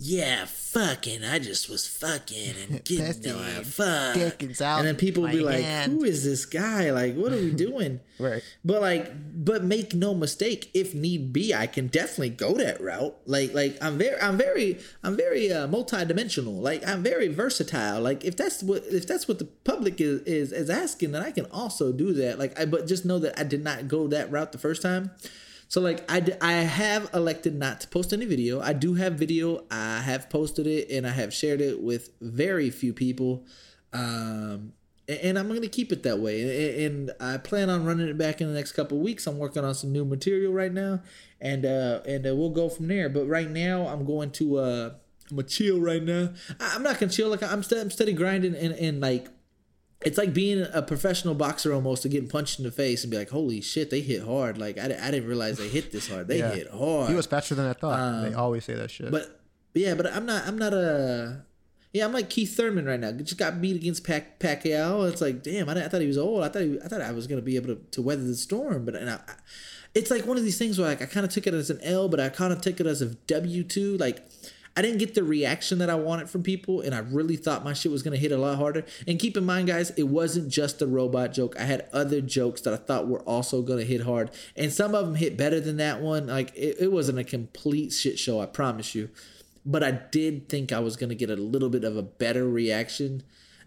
[0.00, 1.24] Yeah, fucking.
[1.24, 4.14] I just was fucking and getting uh, fuck.
[4.14, 5.90] dick is out and then people will be like, hand.
[5.90, 6.92] "Who is this guy?
[6.92, 8.40] Like, what are we doing?" Right.
[8.64, 9.10] But like,
[9.44, 13.16] but make no mistake, if need be, I can definitely go that route.
[13.26, 16.54] Like, like I'm very, I'm very, I'm very uh, multi-dimensional.
[16.54, 18.00] Like, I'm very versatile.
[18.00, 21.32] Like, if that's what, if that's what the public is is, is asking, then I
[21.32, 22.38] can also do that.
[22.38, 25.10] Like, I but just know that I did not go that route the first time.
[25.68, 28.60] So like I, d- I have elected not to post any video.
[28.60, 29.64] I do have video.
[29.70, 33.44] I have posted it and I have shared it with very few people.
[33.92, 34.72] Um,
[35.08, 36.42] a- and I'm gonna keep it that way.
[36.42, 39.26] A- And I plan on running it back in the next couple weeks.
[39.26, 41.02] I'm working on some new material right now,
[41.40, 43.08] and uh, and uh, we'll go from there.
[43.08, 44.90] But right now, I'm going to uh,
[45.30, 46.30] I'm gonna chill right now.
[46.60, 47.28] I- I'm not gonna chill.
[47.28, 49.28] Like I'm, st- I'm steady grinding and and like
[50.04, 53.16] it's like being a professional boxer almost to getting punched in the face and be
[53.16, 54.56] like, holy shit, they hit hard.
[54.58, 56.28] Like, I, I didn't realize they hit this hard.
[56.28, 56.52] They Yeah.
[56.54, 57.08] hit hard.
[57.10, 58.22] He was faster than I thought.
[58.22, 59.06] they always say that shit.
[59.06, 59.40] Um, but
[59.74, 61.42] yeah, but I'm not, I'm not a,
[61.92, 63.10] yeah, I'm like Keith Thurman right now.
[63.12, 65.10] Just got beat against Pac, Pacquiao.
[65.10, 66.44] It's like, damn, I, I thought he was old.
[66.44, 68.36] I thought he, I thought I was going to be able to, to weather the
[68.36, 68.84] storm.
[68.84, 69.34] But and I, I-
[69.94, 71.80] it's like one of these things where like I kind of took it as an
[71.82, 73.96] L, but I kind of took it as a W too.
[73.96, 74.22] Like,
[74.78, 77.72] I didn't get the reaction that I wanted from people, and I really thought my
[77.72, 78.84] shit was gonna hit a lot harder.
[79.08, 81.56] And keep in mind, guys, it wasn't just a robot joke.
[81.58, 85.04] I had other jokes that I thought were also gonna hit hard, and some of
[85.06, 86.28] them hit better than that one.
[86.28, 89.10] Like it, it wasn't a complete shit show, I promise you.
[89.66, 93.24] But I did think I was gonna get a little bit of a better reaction.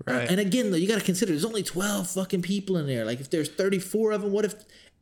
[0.08, 0.32] Uh, Right.
[0.32, 3.06] and again, though, you got to consider there's only 12 fucking people in there.
[3.06, 4.56] Like, if there's 34 of them, what if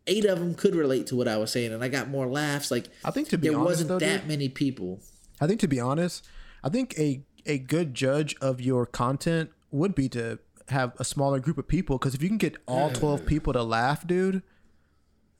[0.08, 2.69] eight of them could relate to what I was saying and I got more laughs?
[2.69, 5.00] Like, I think to be there honest, wasn't though, that dude- many people.
[5.39, 6.28] I think to be honest,
[6.63, 11.39] I think a a good judge of your content would be to have a smaller
[11.39, 14.43] group of people because if you can get all 12 people to laugh dude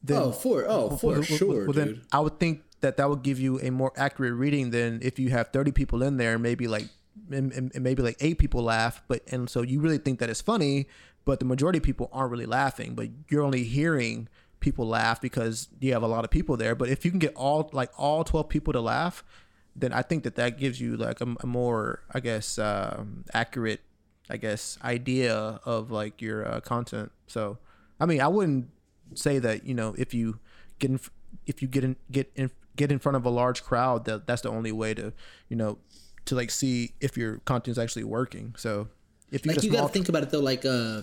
[0.04, 2.02] then oh, for oh, for well, sure, well, then dude.
[2.12, 5.30] I would think that that would give you a more accurate reading than if you
[5.30, 6.88] have 30 people in there, maybe like
[7.32, 10.30] and, and and maybe like eight people laugh, but and so you really think that
[10.30, 10.88] it's funny,
[11.26, 14.30] but the majority of people aren't really laughing, but you're only hearing
[14.62, 16.76] people laugh because you have a lot of people there.
[16.76, 19.24] But if you can get all like all 12 people to laugh,
[19.76, 23.82] then I think that that gives you like a, a more, I guess, um, accurate,
[24.30, 27.12] I guess, idea of like your uh, content.
[27.28, 27.58] So,
[28.00, 28.70] I mean, I wouldn't
[29.16, 30.40] say that you know if you
[30.80, 31.00] get in,
[31.46, 34.42] if you get in get in get in front of a large crowd that that's
[34.42, 35.12] the only way to
[35.50, 35.78] you know
[36.26, 38.54] to like see if your content is actually working.
[38.58, 38.88] So
[39.32, 41.02] if you like you got to think about it though like uh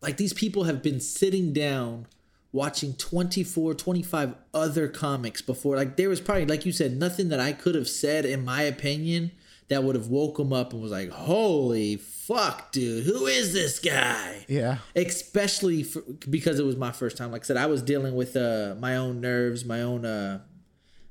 [0.00, 2.06] like these people have been sitting down
[2.54, 7.40] watching 24 25 other comics before like there was probably like you said nothing that
[7.40, 9.32] i could have said in my opinion
[9.68, 13.80] that would have woke him up and was like holy fuck dude who is this
[13.80, 14.46] guy?
[14.48, 14.78] Yeah.
[14.94, 17.32] Especially for, because it was my first time.
[17.32, 20.40] Like i said i was dealing with uh my own nerves my own uh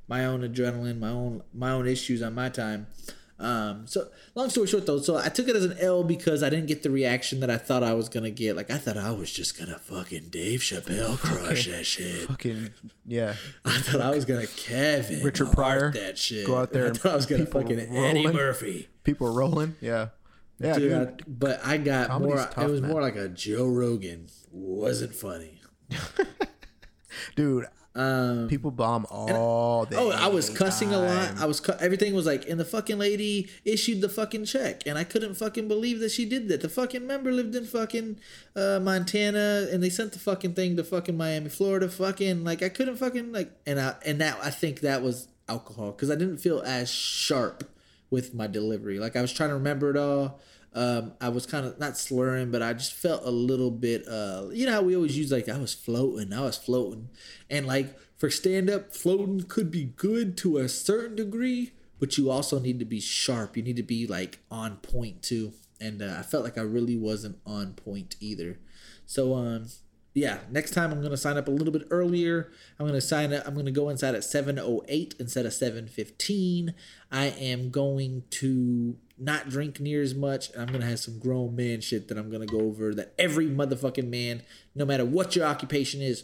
[0.07, 2.87] my own adrenaline my own my own issues on my time
[3.39, 6.49] um so long story short though so i took it as an l because i
[6.49, 9.09] didn't get the reaction that i thought i was gonna get like i thought i
[9.11, 12.69] was just gonna fucking dave chappelle crush that shit fucking
[13.05, 13.33] yeah
[13.65, 16.97] i thought i was gonna kevin Richard Pryor, that shit go out there i and
[16.99, 20.09] thought i was gonna fucking eddie murphy people rolling yeah
[20.59, 20.93] yeah Dude, dude.
[20.93, 22.45] I- but I got Comedy's more.
[22.45, 22.91] tough, it was man.
[22.91, 24.27] more like a Joe Rogan.
[24.51, 25.59] Wasn't funny.
[27.35, 27.65] dude
[27.95, 31.37] Um, people bomb all day Oh, I was cussing a lot.
[31.37, 34.97] I was cu- everything was like, and the fucking lady issued the fucking check, and
[34.97, 36.61] I couldn't fucking believe that she did that.
[36.61, 38.17] The fucking member lived in fucking
[38.55, 41.87] uh, Montana, and they sent the fucking thing to fucking Miami, Florida.
[41.87, 45.91] Fucking like I couldn't fucking like, and I and that I think that was alcohol
[45.91, 47.69] because I didn't feel as sharp
[48.09, 48.97] with my delivery.
[48.97, 50.39] Like I was trying to remember it all.
[50.75, 54.07] Um, I was kind of not slurring, but I just felt a little bit.
[54.07, 57.09] Uh, you know how we always use like I was floating, I was floating,
[57.49, 62.31] and like for stand up, floating could be good to a certain degree, but you
[62.31, 63.55] also need to be sharp.
[63.57, 65.53] You need to be like on point too.
[65.79, 68.59] And uh, I felt like I really wasn't on point either.
[69.05, 69.67] So um,
[70.13, 72.51] yeah, next time I'm gonna sign up a little bit earlier.
[72.79, 73.47] I'm gonna sign up.
[73.47, 76.73] I'm gonna go inside at 7:08 instead of 7:15.
[77.11, 81.55] I am going to not drink near as much, and I'm gonna have some grown
[81.55, 82.93] man shit that I'm gonna go over.
[82.93, 84.41] That every motherfucking man,
[84.75, 86.23] no matter what your occupation is,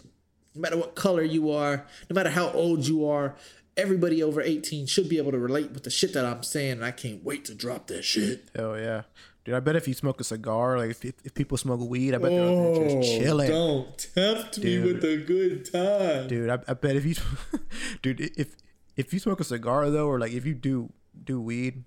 [0.55, 3.35] no matter what color you are, no matter how old you are,
[3.77, 6.73] everybody over 18 should be able to relate with the shit that I'm saying.
[6.73, 8.49] And I can't wait to drop that shit.
[8.55, 9.03] Hell yeah.
[9.45, 12.17] Dude, I bet if you smoke a cigar, like if, if, people smoke weed, I
[12.17, 13.51] bet they're out there just oh, chilling.
[13.51, 14.85] Oh, don't tempt Dude.
[14.85, 16.27] me with a good time.
[16.27, 17.15] Dude, I, I bet if you,
[18.01, 18.55] dude, if
[18.97, 20.91] if you smoke a cigar though, or like if you do
[21.23, 21.83] do weed,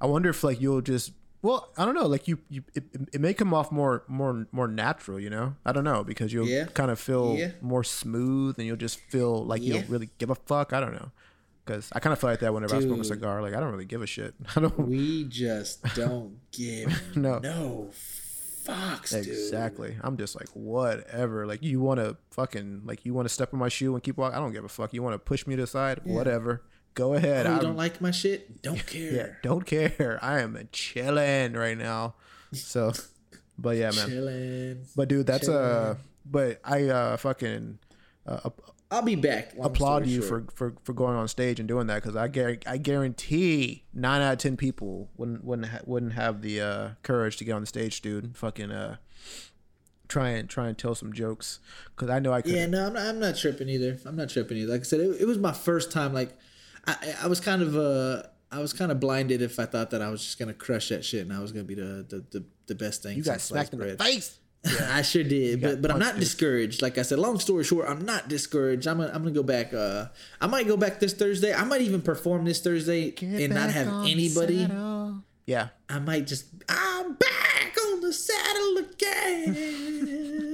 [0.00, 3.20] I wonder if like you'll just, well, I don't know, like you you it, it
[3.20, 5.54] may come off more more more natural, you know?
[5.66, 6.66] I don't know because you'll Yeah.
[6.66, 7.50] kind of feel Yeah.
[7.60, 9.80] more smooth and you'll just feel like you Yeah.
[9.80, 10.72] don't really give a fuck.
[10.72, 11.10] I don't know.
[11.64, 13.42] Because I kind of feel like that whenever I smoke a cigar.
[13.42, 14.34] Like I don't really give a shit.
[14.56, 14.78] I don't.
[14.88, 17.38] We just don't give No.
[17.40, 17.90] no
[18.64, 19.26] fucks, dude.
[19.26, 19.96] Exactly.
[20.02, 21.46] I'm just like whatever.
[21.46, 24.16] Like you want to fucking like you want to step in my shoe and keep
[24.16, 24.36] walking.
[24.36, 24.92] I don't give a fuck.
[24.94, 26.00] You want to push me to the side?
[26.04, 26.62] Whatever.
[26.98, 27.46] Go ahead.
[27.46, 28.60] Oh, you I'm- don't like my shit?
[28.60, 29.12] Don't care.
[29.12, 30.18] yeah, don't care.
[30.20, 32.14] I am chilling right now.
[32.52, 32.92] So,
[33.56, 34.08] but yeah, man.
[34.08, 34.86] Chilling.
[34.96, 35.94] But dude, that's uh
[36.26, 37.78] But I uh fucking
[38.26, 38.50] uh,
[38.90, 39.52] I'll be back.
[39.60, 40.50] applaud you short.
[40.50, 44.20] for, for for going on stage and doing that because I gar- I guarantee nine
[44.22, 47.60] out of ten people wouldn't wouldn't ha- wouldn't have the uh, courage to get on
[47.60, 48.36] the stage, dude.
[48.36, 48.96] Fucking uh,
[50.08, 51.60] try and try and tell some jokes
[51.94, 52.52] because I know I could.
[52.52, 53.98] Yeah, no, I'm not, I'm not tripping either.
[54.06, 54.72] I'm not tripping either.
[54.72, 56.12] Like I said, it, it was my first time.
[56.14, 56.36] Like,
[56.88, 60.02] I, I was kind of uh, I was kind of blinded if I thought that
[60.02, 62.44] I was just gonna crush that shit and I was gonna be the the, the,
[62.66, 63.16] the best thing.
[63.16, 64.02] you got smacked in the bread.
[64.02, 64.38] face.
[64.90, 66.20] I sure did, but but I'm not punched.
[66.20, 66.82] discouraged.
[66.82, 68.88] Like I said, long story short, I'm not discouraged.
[68.88, 69.72] I'm gonna, I'm gonna go back.
[69.72, 70.06] Uh,
[70.40, 71.54] I might go back this Thursday.
[71.54, 74.66] I might even perform this Thursday and not have anybody.
[75.46, 80.47] Yeah, I might just I'm back on the saddle again.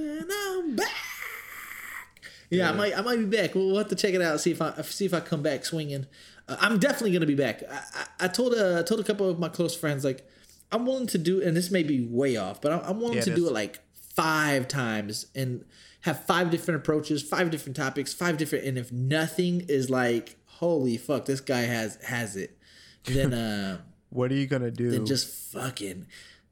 [2.51, 2.57] I'm.
[2.57, 3.55] Yeah, I might I might be back.
[3.55, 4.39] We'll, we'll have to check it out.
[4.39, 6.05] See if I see if I come back swinging.
[6.47, 7.63] Uh, I'm definitely gonna be back.
[7.69, 10.27] I, I, I told uh, I told a couple of my close friends like
[10.71, 13.23] I'm willing to do, and this may be way off, but I'm, I'm willing Yeah,
[13.23, 13.79] to it do it like
[14.13, 15.65] five times and
[16.01, 18.65] have five different approaches, five different topics, five different.
[18.65, 22.57] And if nothing is like, holy fuck, this guy has has it,
[23.05, 23.79] then uh.
[24.09, 24.91] what are you gonna do?
[24.91, 26.05] then just fucking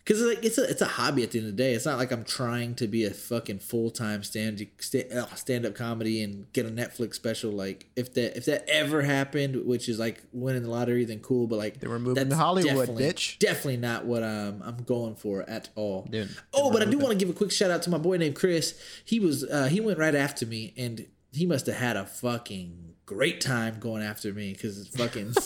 [0.06, 1.74] Cause like it's a it's a hobby at the end of the day.
[1.74, 6.22] It's not like I'm trying to be a fucking full time stand stand up comedy
[6.22, 7.52] and get a Netflix special.
[7.52, 11.48] Like if that if that ever happened, which is like winning the lottery, then cool.
[11.48, 13.40] But like They were moving to Hollywood, definitely- bitch.
[13.40, 16.06] Definitely not what I'm I'm going for at all.
[16.12, 18.18] Dude, oh, but I do want to give a quick shout out to my boy
[18.18, 18.78] named Chris.
[19.06, 22.93] He was uh, he went right after me, and he must have had a fucking
[23.06, 25.34] great time going after me because it's fucking.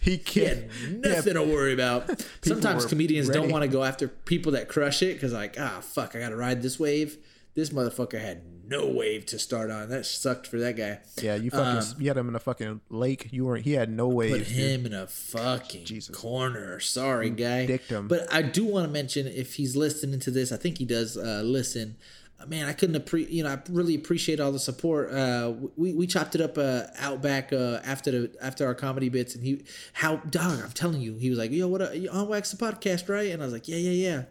[0.00, 0.64] He can't.
[0.90, 2.24] nothing to worry about.
[2.42, 6.16] Sometimes comedians don't want to go after people that crush it because, like, ah, fuck,
[6.16, 7.18] I got to ride this wave.
[7.54, 9.90] This motherfucker had no wave to start on.
[9.90, 11.00] That sucked for that guy.
[11.20, 13.28] Yeah, you fucking you had him in a fucking lake.
[13.30, 13.64] You weren't.
[13.64, 14.48] He had no wave Put waves.
[14.48, 14.58] dude.
[14.58, 16.16] him in a fucking Jesus.
[16.16, 16.80] corner.
[16.80, 17.66] Sorry, guy.
[17.66, 18.08] dicked him.
[18.08, 21.16] But I do want to mention if he's listening to this, I think he does
[21.16, 21.96] uh, listen.
[22.42, 25.12] Uh, Man, I couldn't appreciate, you know, I really appreciate all the support.
[25.12, 29.08] Uh, we, we chopped it up uh, out back uh, after the after our comedy
[29.08, 30.60] bits, and he how dog.
[30.62, 31.82] I'm telling you, he was like, "Yo, what?
[31.82, 34.22] A, you on Wax the podcast, right?" And I was like, "Yeah, yeah, yeah."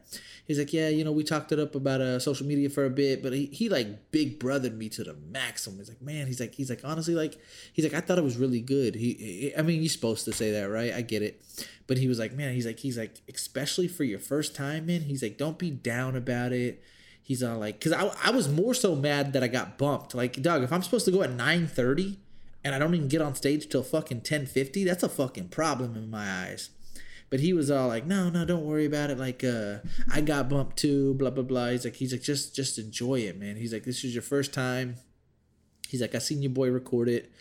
[0.46, 2.90] He's like, "Yeah, you know, we talked it up about uh, social media for a
[2.90, 6.40] bit, but he, he like big brothered me to the maximum." He's like, "Man, he's
[6.40, 7.38] like, he's like, honestly, like,
[7.74, 10.34] he's like, I thought it was really good." He, he I mean, you're supposed to
[10.34, 10.94] say that, right?
[10.94, 11.42] I get it,
[11.88, 15.02] but he was like, "Man, he's like, he's like, especially for your first time, man.
[15.02, 16.84] He's like, don't be down about it."
[17.24, 20.16] He's all like, because I, I was more so mad that I got bumped.
[20.16, 22.18] Like, Doug, if I'm supposed to go at 9:30
[22.64, 26.10] and I don't even get on stage till fucking 10:50, that's a fucking problem in
[26.10, 26.70] my eyes.
[27.30, 29.18] But he was all like, "No, no, don't worry about it.
[29.18, 29.78] Like, uh,
[30.12, 31.14] I got bumped too.
[31.14, 33.56] Blah blah blah." He's like, he's like, just just enjoy it, man.
[33.56, 34.96] He's like, this is your first time.
[35.88, 37.32] He's like, I seen your boy record it.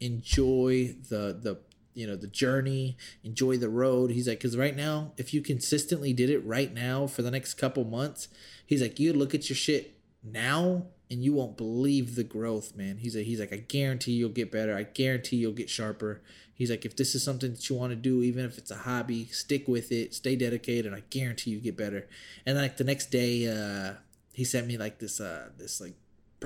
[0.00, 1.58] Enjoy the the
[1.92, 2.96] you know the journey.
[3.22, 4.10] Enjoy the road.
[4.10, 7.54] He's like, because right now, if you consistently did it right now for the next
[7.54, 8.28] couple months,
[8.66, 12.98] he's like, you look at your shit now and you won't believe the growth, man.
[12.98, 14.76] He's like, he's like, I guarantee you'll get better.
[14.76, 16.22] I guarantee you'll get sharper.
[16.54, 18.76] He's like, if this is something that you want to do, even if it's a
[18.76, 20.94] hobby, stick with it, stay dedicated.
[20.94, 22.08] I guarantee you get better.
[22.46, 23.94] And like the next day, uh,
[24.32, 25.94] he sent me like this, uh, this like,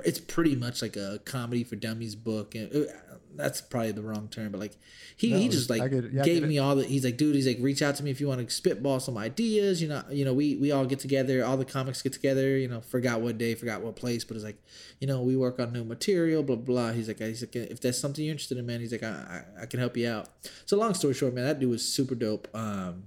[0.05, 2.93] it's pretty much like a comedy for dummies book, and uh,
[3.35, 4.77] that's probably the wrong term, but like
[5.17, 6.13] he, he just like it.
[6.13, 6.85] Yeah, gave me all the.
[6.85, 9.17] He's like, dude, he's like, reach out to me if you want to spitball some
[9.17, 9.81] ideas.
[9.81, 12.57] You know, you know, we we all get together, all the comics get together.
[12.57, 14.63] You know, forgot what day, forgot what place, but it's like,
[15.01, 16.93] you know, we work on new material, blah blah.
[16.93, 19.63] He's like, he's like, if that's something you're interested in, man, he's like, I I,
[19.63, 20.29] I can help you out.
[20.67, 22.49] So long story short, man, that dude was super dope.
[22.55, 23.05] Um,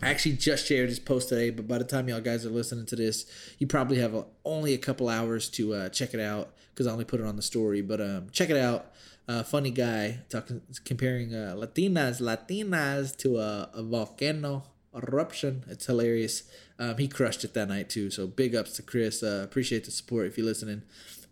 [0.00, 2.86] I actually just shared his post today, but by the time y'all guys are listening
[2.86, 3.26] to this,
[3.58, 6.92] you probably have a, only a couple hours to uh, check it out because I
[6.92, 7.80] only put it on the story.
[7.82, 8.92] But um, check it out.
[9.26, 14.62] Uh, funny guy talking, comparing uh, Latinas, Latinas to a, a volcano
[14.94, 15.64] eruption.
[15.68, 16.44] It's hilarious.
[16.78, 18.10] Um, he crushed it that night too.
[18.10, 19.22] So big ups to Chris.
[19.22, 20.82] Uh, appreciate the support if you're listening.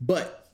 [0.01, 0.46] But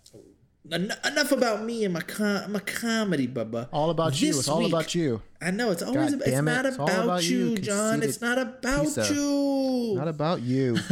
[0.71, 3.69] en- enough about me and my com- my comedy, Bubba.
[3.73, 4.29] All about you.
[4.29, 5.23] This It's all week- about you.
[5.41, 6.43] I know it's always it's it.
[6.43, 8.03] not It's about, about you, you, John.
[8.03, 9.95] It's not about you.
[9.97, 10.77] Not about you.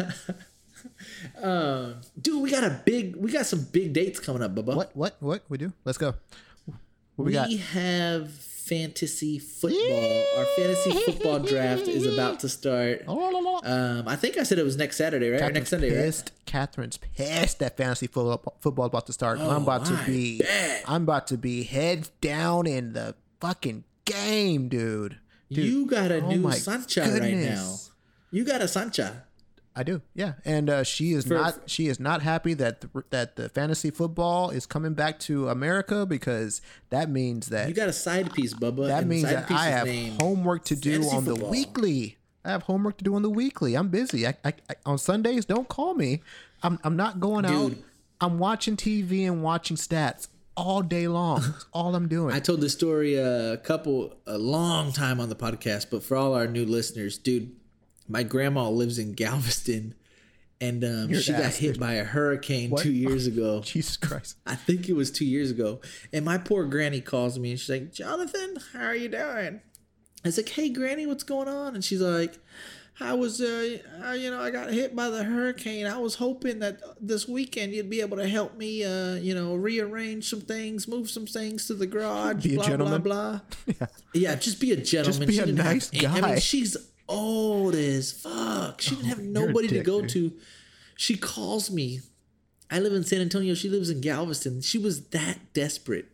[1.43, 4.75] Um, dude, we got a big we got some big dates coming up, Bubba.
[4.77, 4.95] what?
[4.97, 5.17] What?
[5.21, 5.43] What?
[5.49, 5.73] We do?
[5.85, 6.15] Let's go.
[6.67, 6.77] What
[7.17, 7.49] we, We, got?
[7.49, 8.31] We have
[8.71, 10.25] fantasy football.
[10.39, 13.05] Our fantasy football draft is about to start.
[13.63, 15.37] Um, I think I said it was next Saturday, right?
[15.43, 16.05] Or Catherine's next Sunday, right?
[16.07, 16.33] pissed.
[16.47, 19.39] Catherine's pissed that fantasy football football about to start.
[19.39, 20.41] I'm about to Oh, be.
[20.87, 25.19] I'm about to be heads down in the fucking game, dude.
[25.51, 27.75] Dude, you got a oh new Sancha right now.
[28.31, 29.25] You got a Sancha.
[29.81, 31.61] I do, yeah, and uh, she is For- not.
[31.65, 36.05] She is not happy that the, that the fantasy football is coming back to America
[36.05, 38.89] because that means that You got a side piece, Bubba.
[38.89, 39.89] that means that I have
[40.21, 42.19] homework to do on the weekly.
[42.45, 43.75] I have homework to do on the weekly.
[43.75, 44.27] I'm busy.
[44.27, 45.47] I, I, I on Sundays.
[45.47, 46.23] Don't call me.
[46.63, 47.73] I'm I'm not going out.
[48.21, 51.41] I'm watching TV and watching stats all day long.
[51.41, 52.35] That's all I'm doing.
[52.35, 56.35] I told this story a couple a long time on the podcast, but for all
[56.35, 57.57] our new listeners, dude,
[58.11, 59.95] my grandma lives in Galveston,
[60.61, 63.63] and um, she got hit by a hurricane two years ago.
[63.65, 64.37] Jesus Christ.
[64.47, 65.81] I think it was two years ago.
[66.13, 69.61] And my poor granny calls me and she's like, Jonathan, how are you doing?
[70.23, 71.75] I was like, hey, granny, what's going on?
[71.75, 72.39] And she's like,
[73.03, 75.87] I was, uh, uh, you know, I got hit by the hurricane.
[75.87, 79.55] I was hoping that this weekend you'd be able to help me, uh, you know,
[79.55, 83.01] rearrange some things, move some things to the garage, Be a blah, gentleman.
[83.01, 83.77] blah, blah.
[83.81, 83.87] Yeah.
[84.13, 85.27] yeah, just be a gentleman.
[85.27, 86.39] be She a didn't have- nice I mean, guy.
[86.39, 86.77] she's
[87.11, 88.81] old as fuck.
[88.81, 90.11] She didn't have Oh, you're a nobody to go dude.
[90.11, 90.33] to.
[90.97, 92.01] She calls me
[92.71, 93.55] I live in San Antonio.
[93.55, 94.61] She lives in Galveston.
[94.61, 96.07] She was that desperate,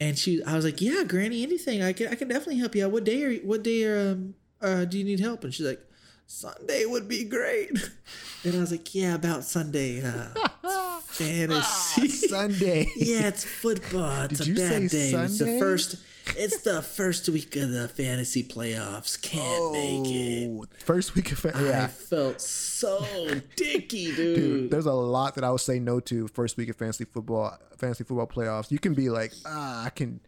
[0.00, 0.42] and she.
[0.42, 1.82] I was like, "Yeah, Granny, anything.
[1.82, 2.08] I can.
[2.08, 2.90] I can definitely help you out.
[2.90, 3.34] What day are?
[3.36, 5.80] What day are, um, uh, do you need help?" And she's like,
[6.26, 7.70] "Sunday would be great."
[8.46, 10.02] And I was like, "Yeah, about Sunday.
[10.04, 12.08] Uh, fantasy.
[12.08, 12.88] Sunday.
[12.96, 14.22] yeah, it's football.
[14.24, 15.16] It's Did a you bad say day.
[15.24, 15.96] It's the first.
[16.36, 19.20] It's the first week of the fantasy playoffs.
[19.20, 20.48] Can't make it.
[20.50, 21.64] Oh, First week of fantasy.
[21.66, 21.84] Yeah.
[21.84, 23.04] I felt so
[23.56, 24.36] dicky, dude.
[24.36, 27.56] Dude, there's a lot that I would say no to first week of fantasy football,
[27.78, 28.70] fantasy football playoffs.
[28.70, 30.20] You can be like, ah, I can,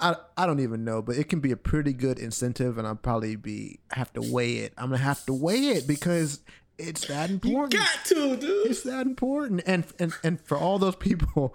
[0.00, 2.94] I, I don't even know, but it can be a pretty good incentive, and I'll
[2.96, 4.72] probably be have to weigh it.
[4.78, 6.40] I'm gonna have to weigh it because
[6.78, 7.74] it's that important.
[7.74, 8.70] You Got to, dude.
[8.70, 11.54] it's that important, and and and for all those people,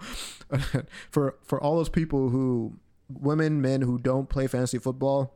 [1.10, 2.78] for for all those people who
[3.08, 5.34] women, men who don't play fantasy football,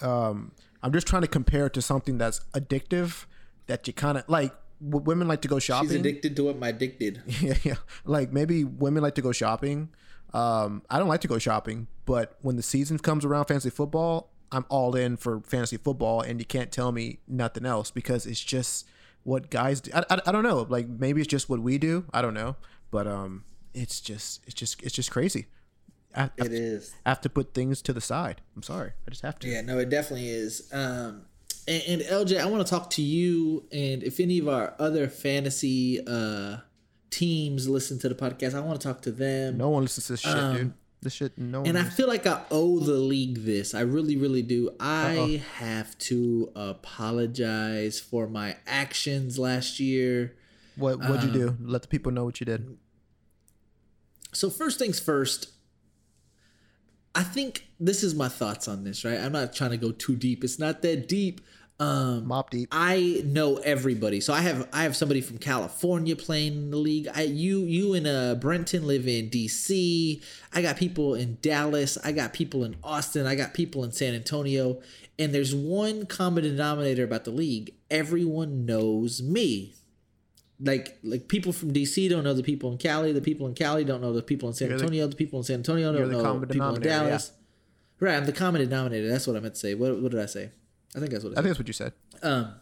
[0.00, 3.26] um, I'm just trying to compare it to something that's addictive
[3.66, 4.52] that you kind of like.
[4.84, 5.90] w- Women like to go shopping.
[5.90, 7.22] She's addicted to what my dick did.
[7.40, 7.74] yeah, yeah.
[8.04, 9.90] Like maybe women like to go shopping.
[10.34, 14.30] Um, I don't like to go shopping, but when the season comes around, fantasy football,
[14.50, 18.40] I'm all in for fantasy football, and you can't tell me nothing else because it's
[18.40, 18.88] just
[19.24, 19.92] what guys do.
[19.94, 20.66] I, I, I don't know.
[20.68, 22.06] Like maybe it's just what we do.
[22.12, 22.56] I don't know,
[22.90, 25.46] but um, it's just it's just it's just crazy.
[26.14, 26.94] I, I, It is.
[27.06, 28.40] I have to put things to the side.
[28.56, 28.92] I'm sorry.
[29.06, 29.48] I just have to.
[29.48, 30.68] Yeah, no, it definitely is.
[30.72, 31.22] Um,
[31.68, 35.08] and, and LJ, I want to talk to you, and if any of our other
[35.08, 36.56] fantasy uh,
[37.10, 39.58] teams listen to the podcast, I want to talk to them.
[39.58, 40.72] No one listens to this shit, dude.
[41.02, 41.36] This shit.
[41.38, 41.70] No one.
[41.70, 43.74] Um, And I feel like I owe the league this.
[43.74, 44.70] I really, really do.
[44.80, 50.34] I have to apologize for my actions last year.
[50.76, 51.48] what what'd you do?
[51.48, 52.76] um, Let the people know what you did.
[54.32, 55.50] So first things first,
[57.14, 59.18] I think this is my thoughts on this, right?
[59.18, 60.44] I'm not trying to go too deep.
[60.44, 61.40] It's not that deep.
[61.80, 62.68] Um Mobb Deep.
[62.70, 64.20] I know everybody.
[64.20, 67.08] So I have I have somebody from California playing in the league.
[67.14, 70.22] I you you and uh Brenton live in DC.
[70.52, 71.98] I got people in Dallas.
[72.04, 73.26] I got people in Austin.
[73.26, 74.80] I got people in San Antonio.
[75.18, 77.74] And there's one common denominator about the league.
[77.90, 79.74] Everyone knows me.
[80.62, 83.12] Like like people from DC don't know the people in Cali.
[83.12, 85.06] The people in Cali don't know the people in San You're Antonio.
[85.06, 86.98] The, people in San Antonio don't the know common people in denominator, yeah.
[87.02, 87.32] Dallas.
[88.00, 89.08] Right, I'm the common denominator.
[89.08, 89.74] That's what I meant to say.
[89.74, 90.50] What, what did I say?
[90.94, 91.92] I think that's what it I think that's what you said.
[92.22, 92.54] um,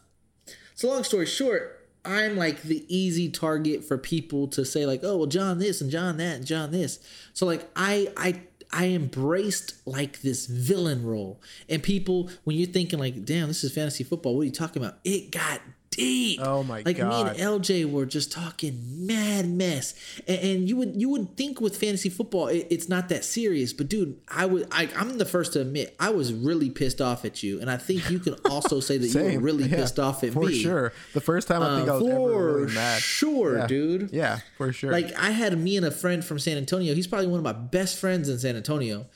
[0.75, 5.19] so long story short, I'm like the easy target for people to say like, oh
[5.19, 6.99] well, John this and John that and John this.
[7.35, 8.41] So like I I
[8.73, 13.75] I embraced like this villain role, and people when you're thinking like, damn, this is
[13.75, 14.35] fantasy football.
[14.35, 14.99] What are you talking about?
[15.05, 15.61] It got
[16.01, 16.41] deep.
[16.43, 17.27] Oh my like God.
[17.27, 19.95] Like me and LJ were just talking mad mess,
[20.27, 23.73] and, and you would you would think with fantasy football it, it's not that serious,
[23.73, 27.25] but dude, I would I, I'm the first to admit I was really pissed off
[27.25, 29.99] at you, and I think you can also say that you were really Yeah, pissed
[29.99, 30.47] off at for me.
[30.49, 30.93] For sure.
[31.15, 33.01] The first time I think I Uh, was ever for really mad.
[33.03, 33.67] sure, yeah.
[33.67, 34.11] dude.
[34.13, 34.91] Yeah, for sure.
[34.93, 36.95] Like I had me and a friend from San Antonio.
[36.95, 39.07] He's probably one of my best friends in San Antonio.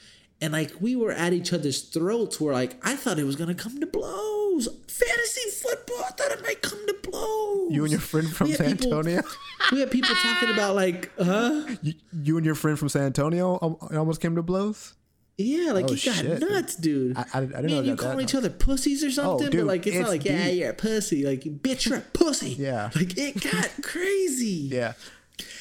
[0.41, 3.55] And like we were at each other's throats where like I thought it was gonna
[3.55, 4.44] come to blows.
[4.61, 7.73] Fantasy football, I thought it might come to blows.
[7.73, 9.23] you and your friend from San people- Antonio.
[9.73, 11.65] We had people talking about like, huh?
[11.83, 14.95] you, you and your friend from San Antonio almost came to blows.
[15.39, 17.17] Yeah, like Oh, it got shit, nuts, dude.
[17.17, 19.47] I- I- I didn't Me know it you that calling each other pussies or something,
[19.49, 20.61] oh, dude, but like it's, it's not like yeah, deep.
[20.61, 21.25] you're a pussy.
[21.27, 22.51] Like bitch, you're a pussy.
[22.59, 22.91] Yeah.
[22.95, 24.69] like it got crazy.
[24.71, 24.93] Yeah,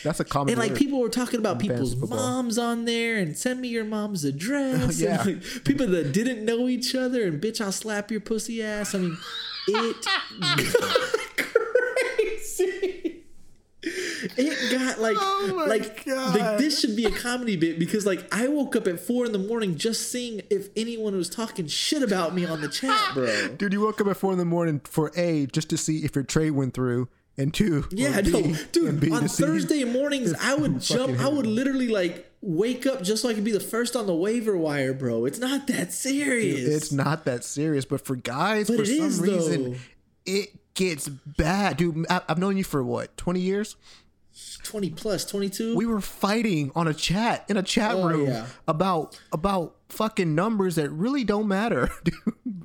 [0.03, 0.49] that's a common.
[0.53, 2.17] And like people were talking about people's football.
[2.17, 4.99] moms on there and send me your mom's address.
[5.03, 5.21] Yeah.
[5.21, 8.93] And like people that didn't know each other and bitch, I'll slap your pussy ass.
[8.93, 9.17] I mean,
[9.67, 10.05] it
[10.79, 13.19] got crazy.
[13.85, 16.39] It got like Oh like God.
[16.39, 19.33] like this should be a comedy bit because like I woke up at four in
[19.33, 23.49] the morning just seeing if anyone was talking shit about me on the chat, bro.
[23.57, 26.15] dude, you woke up at four in the morning for a just to see if
[26.15, 29.11] your trade went through, and two, Yeah, B, no, dude.
[29.11, 31.19] On Thursday mornings, I would jump.
[31.19, 34.13] I would literally like wake up just so I could be the first on the
[34.15, 35.25] waiver wire, bro.
[35.25, 36.67] It's not that serious.
[36.69, 39.77] It's not that serious, but for guys, But for some is, reason, though.
[40.25, 42.05] it gets bad, dude.
[42.09, 43.75] I, I've known you for what, twenty years?
[44.63, 45.75] twenty plus, twenty two.
[45.75, 48.45] We were fighting on a chat in a chat Oh, room yeah.
[48.67, 52.15] about about fucking numbers that really don't matter, dude.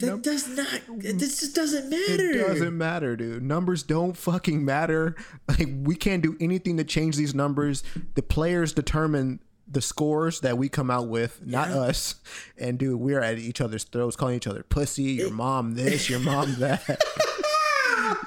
[0.00, 0.80] that does not.
[0.98, 2.30] This just doesn't matter.
[2.30, 3.42] It doesn't matter, dude.
[3.42, 5.14] Numbers don't fucking matter.
[5.48, 7.82] Like we can't do anything to change these numbers.
[8.14, 11.80] The players determine the scores that we come out with, not Yeah.
[11.80, 12.14] us.
[12.56, 16.20] And dude, we're at each other's throats, calling each other pussy, your mom this, your
[16.20, 17.00] mom that.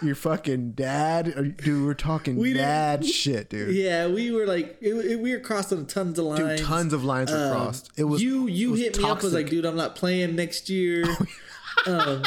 [0.02, 1.86] your fucking dad, dude.
[1.86, 3.76] We're talking We didn't- shit, dude.
[3.76, 6.60] Yeah, we were like, it, it- we were crossing tons of lines.
[6.60, 7.92] Dude, tons of lines were Um, crossed.
[7.98, 8.48] It was you.
[8.48, 9.22] You was hit me up.
[9.24, 11.04] Was like, dude, I'm not playing next year.
[11.88, 12.24] um,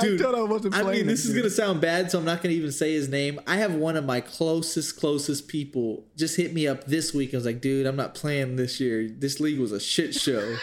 [0.00, 2.42] dude, I I wasn't I mean, this it, is gonna sound bad, so I'm not
[2.42, 3.40] gonna even say his name.
[3.46, 7.32] I have one of my closest, closest people just hit me up this week.
[7.34, 9.08] I was like, dude, I'm not playing this year.
[9.08, 10.56] This league was a shit show.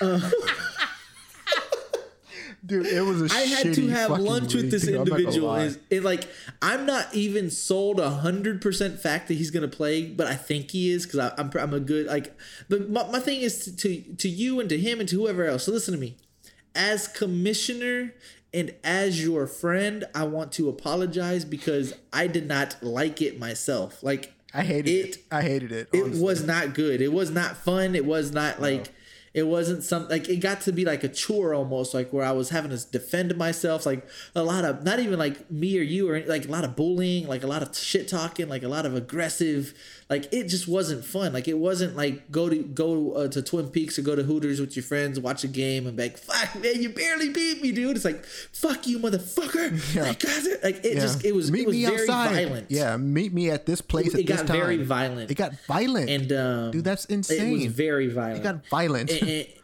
[2.64, 4.94] dude, it was a I had to have lunch with this dude.
[4.94, 5.54] I'm not gonna individual.
[5.56, 6.28] Is it like
[6.62, 10.70] I'm not even sold a hundred percent fact that he's gonna play, but I think
[10.70, 12.36] he is because I'm I'm a good like.
[12.68, 15.44] But my, my thing is to, to to you and to him and to whoever
[15.44, 15.64] else.
[15.64, 16.16] So listen to me,
[16.74, 18.14] as commissioner
[18.52, 24.02] and as your friend, I want to apologize because I did not like it myself.
[24.02, 25.18] Like I hated it.
[25.32, 25.88] I hated it.
[25.92, 27.00] it was not good.
[27.00, 27.96] It was not fun.
[27.96, 28.90] It was not like
[29.34, 32.30] it wasn't some like it got to be like a chore almost like where I
[32.30, 36.08] was having to defend myself like a lot of not even like me or you
[36.08, 38.86] or like a lot of bullying, like a lot of shit talking, like a lot
[38.86, 39.74] of aggressive
[40.10, 41.32] like it just wasn't fun.
[41.32, 44.60] Like it wasn't like go to go uh, to Twin Peaks or go to Hooters
[44.60, 47.72] with your friends, watch a game and be like, "Fuck, man, you barely beat me,
[47.72, 51.00] dude." It's like, "Fuck you, motherfucker!" Like, God, like it Yeah.
[51.00, 52.34] just it was meet it was me very outside.
[52.46, 52.70] violent.
[52.70, 54.56] Yeah, meet me at this place It at this got time.
[54.60, 55.30] very violent.
[55.30, 56.10] It got violent.
[56.10, 57.48] and um, dude, that's insane.
[57.60, 58.40] It was very violent.
[58.40, 59.10] It got violent.
[59.10, 59.60] It, it,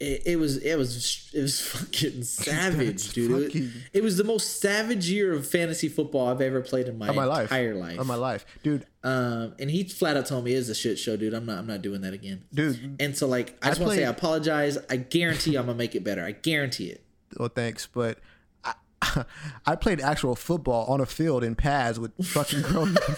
[0.00, 3.30] it, it was it was it was fucking savage, dude.
[3.30, 6.98] It- fucking- It, was the most savage year of fantasy football I've ever played in
[6.98, 7.42] my, of my life.
[7.52, 7.98] entire life.
[7.98, 8.86] Of my life, dude.
[9.02, 11.32] Um, and he flat out told me it's a shit show, dude.
[11.34, 12.96] I'm not I'm not doing that again, Dude.
[13.00, 14.78] And so like I just want to say I apologize.
[14.90, 16.24] I guarantee I'm gonna make it better.
[16.24, 17.02] I guarantee it.
[17.38, 18.18] Well, thanks, but
[18.64, 18.74] I,
[19.66, 23.02] I played actual football on a field in pads with fucking grown men.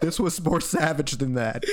[0.00, 1.64] this was more savage than that.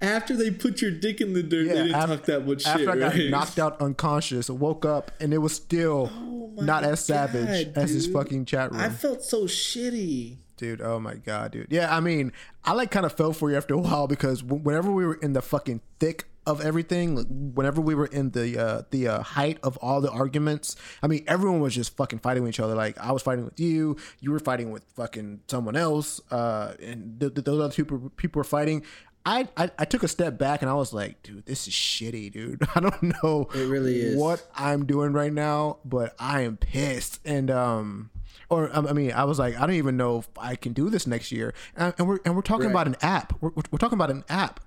[0.00, 2.78] After they put your dick in the dirt, they didn't af- talk that much after
[2.80, 2.88] shit.
[2.88, 3.30] I got right?
[3.30, 8.04] knocked out unconscious, woke up, and it was still Oh not as savage as this
[8.06, 8.12] dude.
[8.14, 8.80] fucking chat room.
[8.80, 10.36] I felt so shitty.
[10.56, 10.80] dude.
[10.80, 11.68] Oh my god, dude.
[11.70, 12.32] Yeah, I mean,
[12.64, 15.32] I like kind of fell for you after a while because whenever we were in
[15.32, 19.76] the fucking thick of everything, whenever we were in the uh, the uh, height of
[19.78, 22.74] all the arguments, I mean, everyone was just fucking fighting with each other.
[22.74, 27.20] Like I was fighting with you, you were fighting with fucking someone else, uh, and
[27.20, 28.84] th- th- those other people people were fighting.
[29.26, 32.32] I, I I took a step back and I was like, dude, this is shitty,
[32.32, 32.62] dude.
[32.74, 34.16] I don't know It really is.
[34.16, 37.20] what I'm doing right now, but I am pissed.
[37.26, 38.08] And um,
[38.48, 40.88] or um, I mean, I was like, I don't even know if I can do
[40.88, 41.52] this next year.
[41.76, 42.70] And, and we're and we're talking Right.
[42.72, 43.34] about an app.
[43.42, 44.58] We're, we're talking about an app,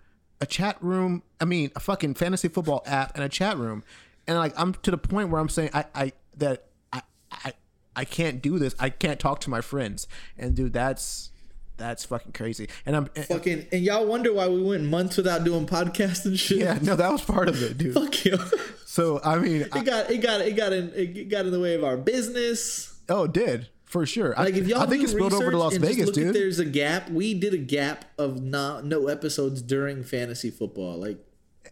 [0.41, 1.23] a chat room.
[1.39, 3.84] I mean, a fucking fantasy football app and a chat room.
[4.27, 7.53] And like, I'm to the point where I'm saying, I I that I I
[7.95, 8.75] I can't do this.
[8.79, 10.07] I can't talk to my friends.
[10.38, 11.31] And dude, that's
[11.77, 12.69] that's fucking crazy.
[12.86, 16.39] And I'm and- Fucking and y'all wonder why we went months without doing podcasts and
[16.39, 16.59] shit.
[16.59, 17.93] yeah, no, that was part of it, dude.
[17.95, 18.38] Fuck you.
[18.86, 21.59] So I mean, I, it got it got it got in it got in the
[21.59, 22.95] way of our business.
[23.09, 24.33] oh, it did for sure.
[24.35, 26.33] Like if y'all I, I think it spilled over to Las Vegas, dude.
[26.33, 27.11] there's a gap.
[27.11, 30.97] We did a gap of not no episodes during fantasy football.
[30.97, 31.19] Like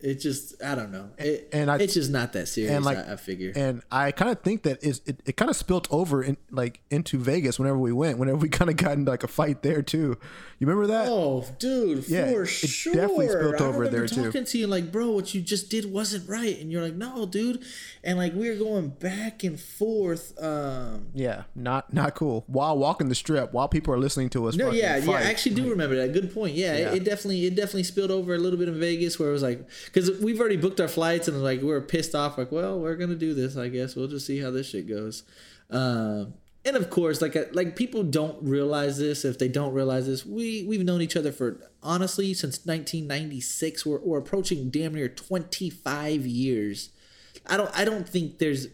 [0.04, 1.10] it just I don't know.
[1.18, 2.72] It, And I- it's just not that serious.
[2.74, 3.52] and like I, I figure.
[3.56, 6.82] and i kind of think that is it, it kind of spilt over in like
[6.90, 9.82] into vegas whenever we went whenever we kind of got into like a fight there
[9.82, 10.18] too
[10.60, 12.94] you remember that Oh, dude, Yeah, for it sure.
[12.94, 14.26] definitely spilled I over there, too.
[14.26, 17.26] talking to you like, bro, what you just did wasn't right, and you're like, no,
[17.26, 17.64] dude,
[18.04, 20.34] and like we were going back and forth.
[20.42, 24.56] Um, yeah not not cool while walking the strip while people are listening to us
[24.56, 25.12] no, yeah, yeah.
[25.12, 26.14] I actually do remember that.
[26.14, 26.54] Good point.
[26.54, 26.92] Yeah, Yeah.
[26.92, 29.42] It, it definitely, it definitely spilled over a little bit in Vegas, where it was
[29.44, 32.80] like, because we've already booked our flights, and like we were pissed off, like, well,
[32.80, 33.96] we're gonna do this, I guess.
[33.96, 35.24] We'll just see how this shit goes.
[35.70, 36.34] Um,
[36.64, 39.26] and of course, like, uh, like people don't realize this.
[39.26, 43.86] If they don't realize this, we we've known each other for honestly since 1996.
[43.86, 46.90] We're we're approaching damn near 25 years.
[47.48, 48.68] I don't I don't think there's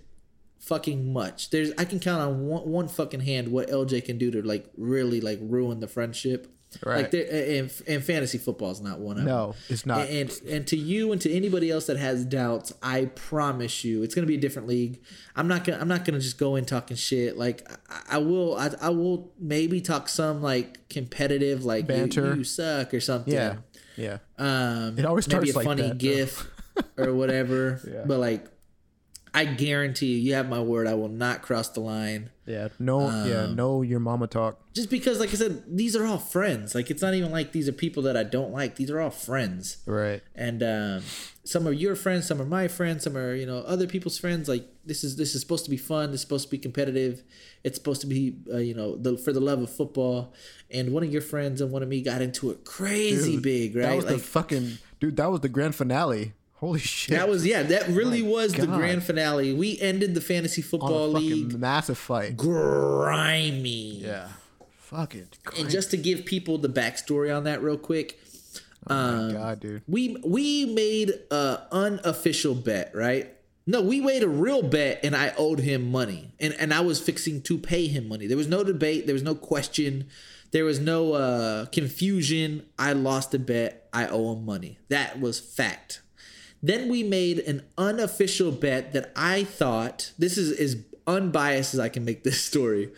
[0.60, 1.50] fucking much.
[1.50, 4.66] There's I can count on one, one fucking hand what LJ can do to like
[4.78, 6.54] really like ruin the friendship.
[6.86, 6.98] Right.
[6.98, 7.26] Like there,
[7.62, 9.34] and, and fantasy football is not one of them.
[9.34, 10.02] No, it's not.
[10.02, 14.04] And, and and to you and to anybody else that has doubts, I promise you,
[14.04, 15.00] it's gonna be a different league.
[15.36, 17.38] I'm not gonna I'm not gonna just go in talking shit.
[17.38, 22.36] Like I, I will I, I will maybe talk some like competitive like you- Banter.
[22.36, 23.34] You, suck or something.
[23.34, 23.56] yeah
[23.96, 26.48] yeah Um, It always maybe starts a like funny that, gif
[26.98, 27.80] or whatever.
[27.90, 28.04] Yeah.
[28.06, 28.46] But like,
[29.38, 30.88] I guarantee you, you have my word.
[30.88, 32.32] I will not cross the line.
[32.48, 36.06] yeah no yeah Um, no your mama talk Just because, like I said, these are
[36.06, 36.74] all friends.
[36.74, 38.78] Like it's not even like these are people that I don't like.
[38.78, 39.78] These are all friends.
[39.86, 41.04] right And um,
[41.44, 44.50] some are your friends, some are my friends, some are you know other people's friends.
[44.50, 46.12] Like this is this is supposed to be fun.
[46.12, 47.24] This is supposed to be competitive.
[47.64, 50.34] It's supposed to be uh, you know the for the love of football.
[50.72, 53.76] And one of your friends and one of me got into it crazy Dude, big,
[53.76, 53.84] right?
[53.84, 57.46] that was the like fucking dude that was the grand finale holy shit That was
[57.46, 57.64] yeah.
[57.64, 59.54] That really was the grand finale.
[59.54, 64.00] We ended the fantasy on a football fucking league massive fight grimy.
[64.00, 64.30] yeah
[64.78, 65.28] Fuck fucking
[65.60, 68.20] And just to give people the backstory on that real quick,
[68.90, 73.34] Oh um, god dude we we made a unofficial bet, right?
[73.70, 77.02] No, we made a real bet, and I owed him money, and and I was
[77.02, 78.26] fixing to pay him money.
[78.26, 79.06] There was no debate.
[79.08, 80.08] There was no question.
[80.52, 82.66] There was no uh, confusion.
[82.80, 83.90] I lost the bet.
[83.92, 84.80] I owe him money.
[84.88, 86.02] That was fact.
[86.62, 91.90] Then we made an unofficial bet that I thought this is as unbiased as I
[91.90, 92.92] can make this story.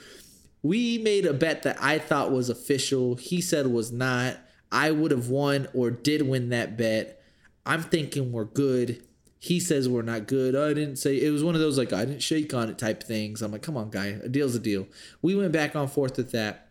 [0.61, 3.15] We made a bet that I thought was official.
[3.15, 4.37] He said was not.
[4.71, 7.21] I would have won or did win that bet.
[7.65, 9.03] I'm thinking we're good.
[9.39, 10.55] He says we're not good.
[10.55, 13.03] I didn't say it was one of those like I didn't shake on it type
[13.03, 13.41] things.
[13.41, 14.87] I'm like, come on, guy, a deal's a deal.
[15.21, 16.67] We went back on forth with that.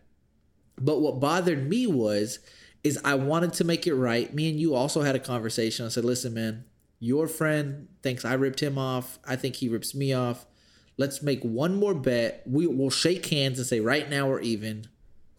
[0.79, 2.39] But what bothered me was
[2.83, 4.33] is I wanted to make it right.
[4.33, 5.85] Me and you also had a conversation.
[5.85, 6.63] I said, listen, man,
[6.99, 9.19] your friend thinks I ripped him off.
[9.25, 10.45] I think he rips me off.
[10.97, 12.43] Let's make one more bet.
[12.45, 14.87] We will shake hands and say, right now we're even.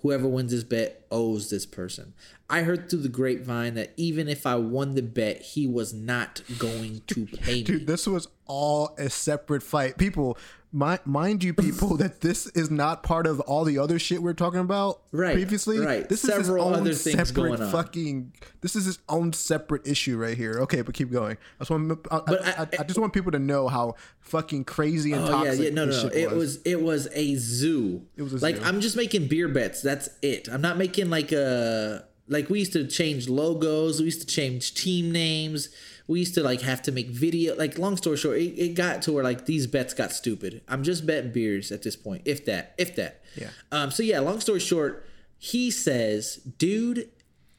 [0.00, 2.14] Whoever wins this bet owes this person.
[2.48, 6.40] I heard through the grapevine that even if I won the bet, he was not
[6.58, 7.62] going to pay me.
[7.62, 9.98] Dude, this was all a separate fight.
[9.98, 10.38] People,
[10.72, 14.30] mi- mind you, people, that this is not part of all the other shit we
[14.30, 15.78] are talking about Right, previously.
[15.78, 16.08] right.
[16.08, 17.70] This Several is other his own things separate going on.
[17.70, 18.32] fucking.
[18.60, 20.58] This is his own separate issue right here.
[20.62, 21.36] Okay, but keep going.
[21.58, 24.64] I just want, I, But I, I- I, just want people to know how fucking
[24.64, 26.08] crazy and Oh toxic yeah, no, no, this no.
[26.10, 28.02] shit It was it was a zoo.
[28.16, 28.62] It was a like zoo.
[28.64, 29.82] I'm just making beer bets.
[29.82, 30.48] That's it.
[30.48, 33.98] I'm not making like a like we used to change logos.
[33.98, 35.68] We used to change team names.
[36.10, 37.54] We used to like have to make video.
[37.54, 40.60] Like long story short, it, it got to where like these bets got stupid.
[40.66, 43.22] I'm just betting beers at this point, if that, if that.
[43.36, 43.50] Yeah.
[43.70, 43.92] Um.
[43.92, 45.06] So yeah, long story short,
[45.38, 47.08] he says, dude.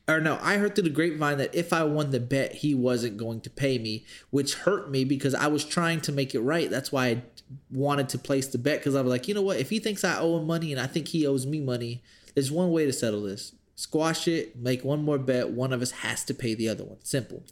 [0.09, 3.15] Or no, I heard through the grapevine that if I won the bet, he wasn't
[3.15, 6.69] going to pay me, which hurt me because I was trying to make it right.
[6.69, 7.21] That's why I
[7.71, 9.59] wanted to place the bet because I was like, you know what?
[9.59, 12.51] If he thinks I owe him money and I think he owes me money, there's
[12.51, 15.51] one way to settle this: squash it, make one more bet.
[15.51, 16.97] One of us has to pay the other one.
[17.03, 17.43] Simple.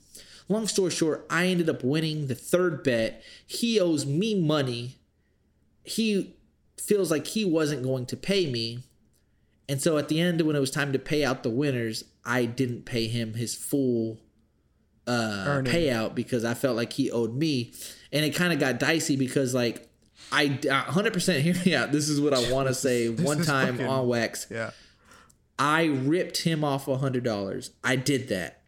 [0.49, 3.21] Long story short, I ended up winning the third bet.
[3.45, 4.95] He owes me money.
[5.83, 6.35] He
[6.77, 8.79] feels like he wasn't going to pay me.
[9.67, 12.45] And so at the end, when it was time to pay out the winners, I
[12.45, 14.19] didn't pay him his full
[15.05, 17.73] uh, payout because I felt like he owed me.
[18.11, 19.87] And it kind of got dicey because, like,
[20.31, 21.91] I 100% hear me out.
[21.91, 24.47] This is what I want to say one time fucking- on Wax.
[24.49, 24.71] yeah.
[25.61, 27.71] I ripped him off a hundred dollars.
[27.83, 28.58] I did that.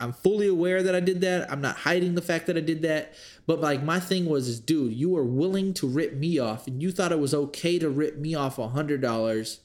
[0.00, 1.50] I'm fully aware that I did that.
[1.50, 3.14] I'm not hiding the fact that I did that.
[3.46, 6.80] But like my thing was, is dude, you were willing to rip me off, and
[6.80, 9.60] you thought it was okay to rip me off a hundred dollars.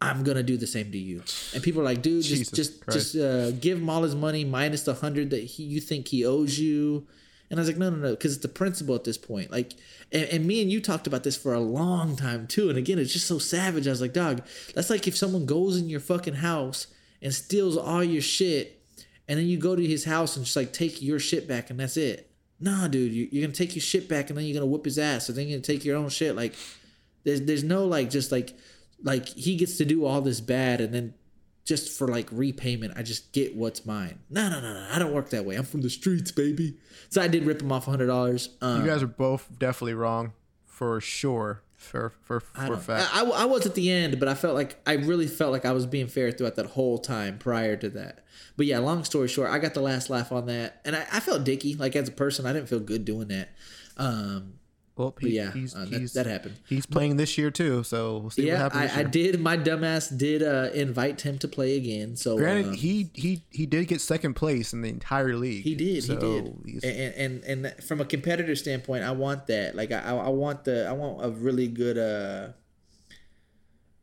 [0.00, 1.22] I'm gonna do the same to you.
[1.54, 3.12] And people are like, dude, Jesus just just Christ.
[3.12, 6.24] just uh, give him all his money minus the hundred that he you think he
[6.24, 7.06] owes you.
[7.50, 9.50] And I was like, no, no, no, because it's the principle at this point.
[9.50, 9.74] Like,
[10.10, 12.70] and, and me and you talked about this for a long time too.
[12.70, 13.86] And again, it's just so savage.
[13.86, 14.42] I was like, dog,
[14.74, 16.86] that's like if someone goes in your fucking house
[17.20, 18.81] and steals all your shit,
[19.28, 21.78] and then you go to his house and just like take your shit back, and
[21.80, 22.30] that's it.
[22.60, 24.98] Nah, dude, you, you're gonna take your shit back, and then you're gonna whip his
[24.98, 26.36] ass, and then you're gonna take your own shit.
[26.36, 26.54] Like,
[27.24, 28.54] there's there's no like just like
[29.02, 31.14] like he gets to do all this bad, and then
[31.64, 34.18] just for like repayment, I just get what's mine.
[34.30, 34.86] No, no, no, no.
[34.92, 35.54] I don't work that way.
[35.56, 36.76] I'm from the streets, baby.
[37.08, 38.48] So I did rip him off hundred dollars.
[38.60, 40.32] Um, You guys are both definitely wrong
[40.66, 41.62] for sure.
[41.82, 43.10] For for I, for fact.
[43.12, 45.72] I, I was at the end, but I felt like I really felt like I
[45.72, 48.24] was being fair throughout that whole time prior to that.
[48.56, 51.20] But yeah, long story short, I got the last laugh on that, and I, I
[51.20, 51.74] felt dicky.
[51.74, 53.50] Like as a person, I didn't feel good doing that.
[53.96, 54.54] Um,
[55.02, 56.56] well, he, yeah, he's, uh, that- he's, that happened.
[56.68, 58.82] He's playing this year too, so we'll see what yeah, happens.
[58.82, 59.40] this I, I did.
[59.40, 62.16] My dumbass did uh, invite him to play again.
[62.16, 65.64] So Granted, um, he he he did get second place in the entire league.
[65.64, 66.04] He did.
[66.04, 66.14] so
[66.64, 66.84] he did.
[66.84, 69.74] And, and and from a competitor standpoint, I want that.
[69.74, 72.48] Like I I want the I want a really good uh.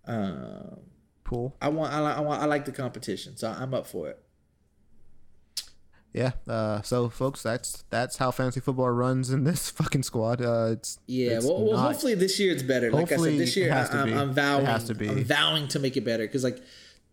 [0.05, 0.79] Um,
[1.23, 1.55] Pool.
[1.61, 4.19] I want I, I want I like the competition, so I'm up for it.
[6.13, 6.31] Yeah.
[6.47, 10.41] Uh, so, folks, that's that's how fantasy football runs in this fucking squad.
[10.41, 12.91] Uh, it's Yeah, it's well, well not- hopefully this year it's better.
[12.91, 14.13] Like I said, this year I, I'm, be.
[14.13, 14.65] I'm vowing.
[14.65, 15.09] to.
[15.09, 16.61] I'm vowing to make it better because like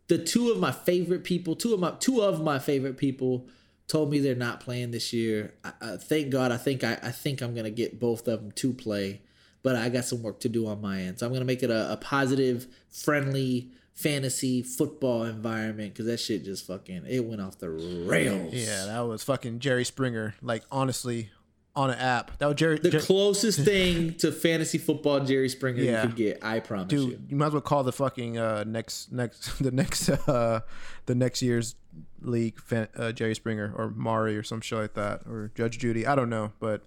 [0.09, 3.49] the two of my favorite people, two of my two of my favorite people,
[3.89, 5.55] told me they're not playing this year.
[5.65, 6.53] I, I, thank God.
[6.53, 9.21] I think I, I think I'm gonna get both of them to play,
[9.63, 11.19] but I got some work to do on my end.
[11.19, 16.45] So I'm gonna make it a, a positive, friendly fantasy football environment because that shit
[16.45, 18.53] just fucking it went off the rails.
[18.55, 20.35] Yeah, that was fucking Jerry Springer.
[20.43, 21.31] Like honestly,
[21.75, 22.39] on an app.
[22.39, 22.79] That was Jerry.
[22.79, 26.03] The Jer- closest thing to fantasy football Jerry Springer Yeah.
[26.03, 27.11] you could get, I promise you.
[27.11, 30.61] dude, you might as well call the fucking uh, next next the next uh
[31.07, 31.75] the next year's
[32.21, 36.07] league fan, uh, Jerry Springer or Maury or some shit like that or Judge Judy.
[36.07, 36.83] I don't know, but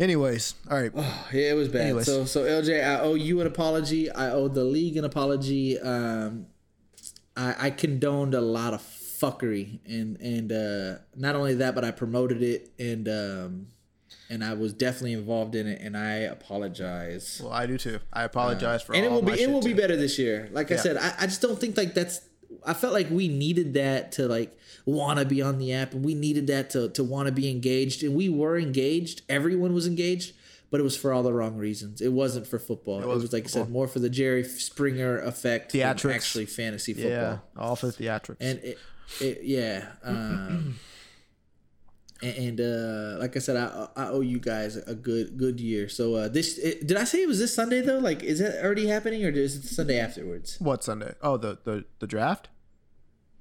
[0.00, 0.92] anyways, all right.
[1.32, 1.82] Yeah, it was bad.
[1.82, 2.06] Anyways.
[2.06, 4.10] So, so LJ, I owe you an apology.
[4.10, 5.78] I owe the league an apology.
[5.78, 6.46] Um,
[7.36, 11.90] I, I condoned a lot of fuckery, and and uh, not only that, but I
[11.90, 13.66] promoted it, and um,
[14.28, 17.40] and I was definitely involved in it, and I apologize.
[17.42, 18.00] Well, I do too.
[18.12, 20.48] I apologize for and it will my be it shit will be better this year.
[20.52, 22.20] Like I said, I, I just don't think like that's
[22.64, 26.04] I felt like we needed that to like want to be on the app, and
[26.04, 29.22] we needed that to to want to be engaged, and we were engaged.
[29.28, 30.34] Everyone was engaged,
[30.70, 32.00] but it was for all the wrong reasons.
[32.00, 33.00] It wasn't for football.
[33.00, 36.14] It was, wasn't like I said, more for the Jerry Springer effect, than Theatrics.
[36.14, 37.10] actually fantasy football.
[37.10, 38.36] Yeah, all for the theatrics.
[38.40, 38.78] and it,
[39.20, 40.78] it yeah um
[42.22, 46.14] and, uh like i said i i owe you guys a good good year so
[46.14, 48.86] uh this it, did i say it was this sunday though like is that already
[48.88, 51.14] happening or is it sunday afterwards what Sunday?
[51.22, 52.48] Oh, the the the draft.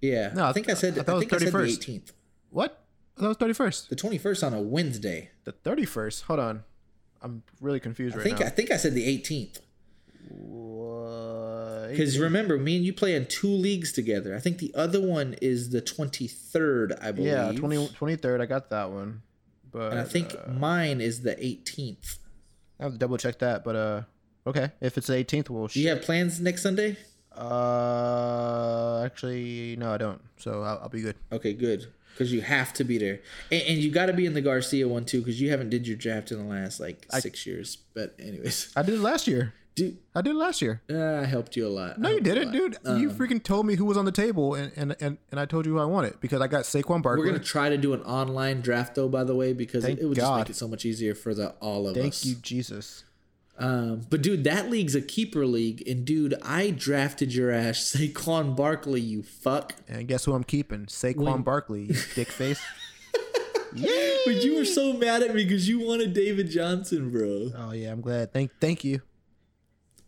[0.01, 1.77] yeah No, i think i said I i, it think i was said the 31st.
[2.03, 2.11] 18th
[2.51, 2.71] What?
[3.17, 3.89] That was thirty first.
[3.89, 6.23] the 21st on a wednesday The thirty first.
[6.23, 6.63] Hold on,
[7.21, 8.45] I'm really confused i right think now.
[8.45, 9.59] i think i said the 18th
[10.29, 10.78] What?
[11.89, 15.35] Because remember me and you play in two leagues together i think the other one
[15.41, 18.41] is the 23rd i believe Yeah, 20, 23rd.
[18.41, 19.21] I got that one,
[19.71, 22.17] but and i think uh, mine is the 18th
[22.79, 23.65] I have to double check that.
[23.65, 24.01] But uh,
[24.47, 25.67] okay, if it's the eighteenth, we'll.
[25.67, 26.95] do you have plans next sunday
[27.35, 30.21] Uh, actually, no, I don't.
[30.37, 31.15] So I'll, I'll be good.
[31.31, 31.87] Okay, good.
[32.13, 33.19] Because you have to be there,
[33.51, 35.87] and, and you got to be in the Garcia one too, because you haven't did
[35.87, 37.77] your draft in the last like six years.
[37.93, 39.53] But anyways, I did it last year.
[39.79, 40.81] Dude, I did last year.
[40.89, 41.99] uh, I helped you a lot.
[41.99, 42.77] No, you didn't, dude.
[42.85, 45.65] you freaking told me who was on the table, and and and, and I told
[45.65, 47.25] you who I wanted because I got Saquon Barkley.
[47.25, 50.03] We're gonna try to do an online draft though, by the way, because Thank it,
[50.03, 52.23] it would just make it so much easier for the all of Thank us.
[52.23, 53.03] Thank you, Jesus.
[53.57, 58.55] Um, but dude, that league's a keeper league, and dude, I drafted your ass Saquon
[58.55, 59.01] Barkley.
[59.01, 59.75] You fuck.
[59.87, 60.85] And guess who I'm keeping?
[60.85, 62.61] Saquon When- Barkley, you dick face.
[63.71, 67.51] But you were so mad at me because you wanted David Johnson, bro.
[67.55, 68.33] Oh yeah, I'm glad.
[68.33, 69.01] Thank thank you.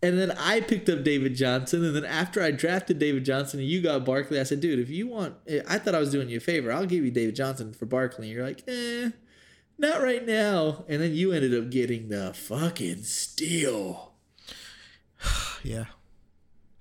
[0.04, 1.86] And then I picked up David Johnson.
[1.86, 4.90] And then after I drafted David Johnson and you got Barkley, I said, dude, if
[4.90, 5.36] you want,
[5.68, 6.72] I thought I was doing you a favor.
[6.72, 8.28] I'll give you David Johnson for Barkley.
[8.28, 9.12] And you're like, eh,
[9.78, 10.86] not right now.
[10.88, 14.14] And then you ended up getting the fucking steal.
[15.64, 15.86] Yeah.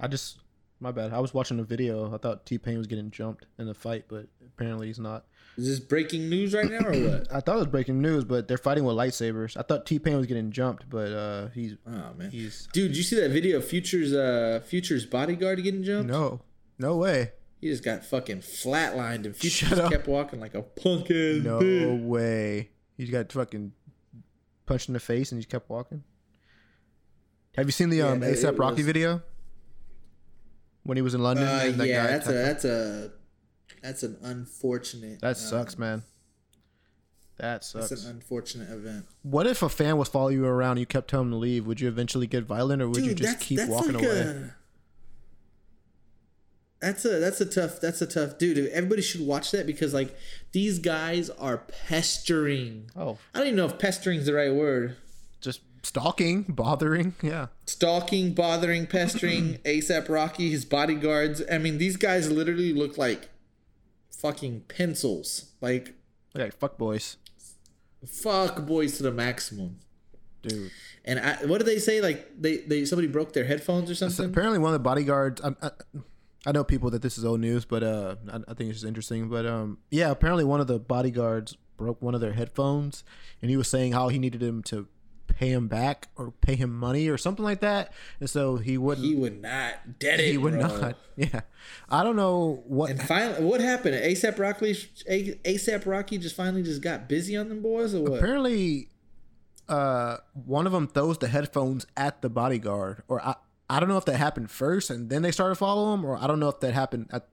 [0.01, 0.39] I just
[0.81, 1.13] my bad.
[1.13, 2.15] I was watching a video.
[2.15, 5.27] I thought T Pain was getting jumped in the fight, but apparently he's not.
[5.57, 7.33] Is this breaking news right now or what?
[7.35, 9.57] I thought it was breaking news, but they're fighting with lightsabers.
[9.57, 13.03] I thought T Pain was getting jumped, but uh he's Oh man, he's dude, you
[13.03, 16.11] see that video of Future's uh Future's bodyguard getting jumped?
[16.11, 16.41] no.
[16.79, 17.33] No way.
[17.61, 19.91] he just got fucking flatlined, and Future Shut just up.
[19.93, 22.05] kept walking like a punk ass No bitch.
[22.07, 22.71] way.
[22.97, 23.73] He got fucking
[24.65, 26.05] punched in the face and he just kept walking.
[27.57, 29.23] Have you seen the Yeah, um no, ASAP Rocky was- video?
[30.85, 31.47] When he was in London?
[31.47, 33.13] Uh, and that yeah, that's a that's a
[33.83, 35.21] that's an unfortunate.
[35.21, 36.03] That uh, sucks, man.
[37.39, 37.89] That sucks.
[37.89, 39.07] That's an unfortunate event.
[39.23, 41.67] What if a fan was following you around and you kept telling him to leave?
[41.67, 44.21] Would you eventually get violent or would you just keep walking like away?
[44.21, 44.55] A,
[46.81, 48.59] that's a that's a tough that's a tough dude.
[48.69, 50.15] Everybody should watch that because like
[50.53, 52.91] these guys are pestering.
[52.95, 54.97] Oh, I don't even know if pestering is the right word.
[55.41, 57.15] just stalking, bothering.
[57.23, 57.47] Yeah.
[57.67, 61.43] Stalking, bothering, pestering ASAP Rocky, his bodyguards.
[61.51, 63.31] I mean, these guys literally look like
[64.21, 65.53] fucking pencils.
[65.61, 65.95] Like
[66.35, 67.17] Like, fuck boys.
[68.07, 69.79] fuck boys to the maximum.
[70.43, 70.71] Dude.
[71.05, 72.01] And I, what did they say?
[72.01, 74.31] Like they, they somebody broke their headphones or So something.
[74.33, 75.41] apparently, one of the bodyguards.
[75.43, 75.71] I, I,
[76.47, 78.85] I know people that this is old news, but uh, I, I think it's just
[78.87, 79.29] interesting.
[79.29, 83.05] But um, yeah, apparently one of the bodyguards broke one of their headphones,
[83.43, 84.87] and he was saying how he needed him to
[85.41, 89.07] pay him back or pay him money or something like that, and so he wouldn't.
[89.07, 90.33] he would not dead it.
[90.33, 90.67] he would bro.
[90.67, 90.97] not.
[91.17, 91.41] Yeah,
[91.91, 92.89] I don't know what.
[92.89, 93.95] And finally, what happened?
[93.95, 98.19] ASAP Rocky, ASAP Rocky just finally just got busy on them boys, or what?
[98.19, 98.89] apparently,
[99.69, 103.35] uh, one of them throws the headphones at the bodyguard, or I,
[103.69, 106.27] I don't know if that happened first and then they started following him, or I
[106.27, 107.29] don't know if that happened at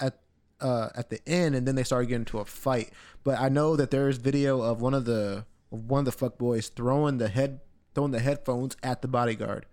[0.00, 0.18] at
[0.60, 2.90] uh at the end and then they started getting into a fight.
[3.24, 6.12] But I know that there is video of one of the of one of the
[6.12, 7.60] fuck boys throwing the head
[7.94, 9.66] throwing the headphones at the bodyguard,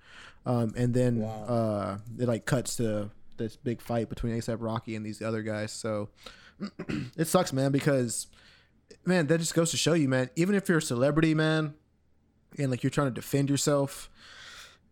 [0.45, 5.05] um, and then uh it like cuts to this big fight between ASAP Rocky and
[5.05, 5.71] these other guys.
[5.71, 6.09] So
[7.17, 8.27] it sucks, man, because
[9.05, 10.29] man, that just goes to show you, man.
[10.35, 11.73] Even if you're a celebrity, man,
[12.57, 14.09] and like you're trying to defend yourself,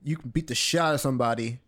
[0.03, 1.59] you can beat the shit out of somebody,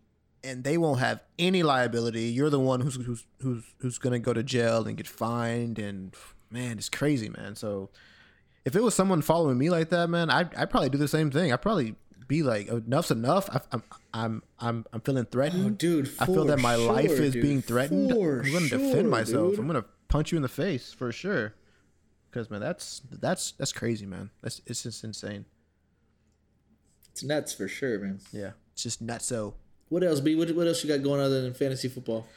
[0.42, 2.24] and they won't have any liability.
[2.24, 6.14] You're the one who's who's who's who's gonna go to jail and get fined, and
[6.50, 7.54] man, it's crazy, man.
[7.56, 7.90] So
[8.64, 11.30] if it was someone following me like that, man, I'd, I'd probably do the same
[11.30, 11.52] thing.
[11.52, 11.94] I'd probably
[12.28, 13.48] be like, oh, enough's enough.
[13.50, 13.82] I, I'm
[14.14, 15.66] I'm I'm I'm feeling threatened.
[15.66, 17.42] Oh, dude, I feel that my life is dude.
[17.42, 18.12] being threatened.
[18.12, 19.50] For I'm gonna sure, defend myself.
[19.50, 19.58] dude.
[19.60, 21.54] I'm gonna punch you in the face for sure.
[22.30, 24.30] Because man, that's that's that's crazy, man.
[24.42, 25.44] That's it's just insane.
[27.10, 28.20] It's nuts for sure, man.
[28.32, 29.54] Yeah, it's just not so.
[29.88, 30.36] What else, B?
[30.36, 32.28] What, what else you got going other than fantasy football?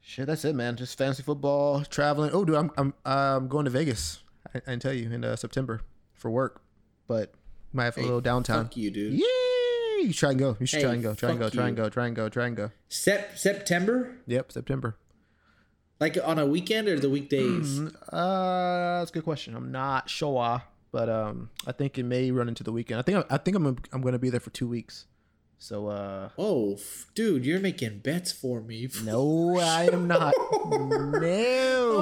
[0.00, 0.76] Shit, that's it, man.
[0.76, 2.30] Just fantasy football, traveling.
[2.32, 4.23] Oh, dude, I'm I'm I'm going to Vegas.
[4.54, 5.80] I, I can tell you in uh, September
[6.14, 6.62] for work,
[7.06, 7.32] but
[7.72, 8.64] might have a little downtown.
[8.64, 9.14] Fuck you, dude.
[9.14, 10.06] Yay!
[10.06, 10.56] You try and go.
[10.60, 11.14] You should Hey, try and go.
[11.14, 11.48] Try and go.
[11.50, 11.88] Try and go.
[11.88, 12.28] Try and go.
[12.28, 12.70] Try and go.
[12.88, 14.16] Sep- September?
[14.26, 14.96] Yep, September.
[16.00, 17.80] Like on a weekend or the weekdays?
[17.80, 19.54] Uh, that's a good question.
[19.54, 22.98] I'm not sure, but um, I think it may run into the weekend.
[22.98, 25.06] I think I think I'm I'm gonna be there for two weeks.
[25.64, 28.86] So uh, Oh, f- dude, you're making bets for me.
[29.02, 30.34] no, I am not.
[30.68, 31.24] no.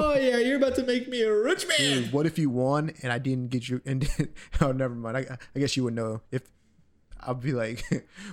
[0.03, 2.11] Oh yeah, you're about to make me a rich man.
[2.11, 3.81] What if you won and I didn't get you?
[3.87, 4.09] And
[4.61, 5.17] oh, never mind.
[5.17, 6.43] I, I guess you would know if
[7.21, 7.85] I'll be like,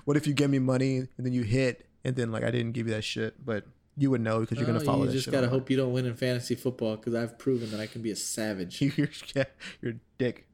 [0.06, 2.72] what if you give me money and then you hit and then like I didn't
[2.72, 3.66] give you that shit, but
[3.96, 6.08] you would know because you're gonna Oh, follow you just gotta hope you don't win
[6.08, 8.82] in fantasy football because I've proven that I can be a savage.
[8.82, 9.44] you're, yeah,
[9.80, 10.48] you're a dick.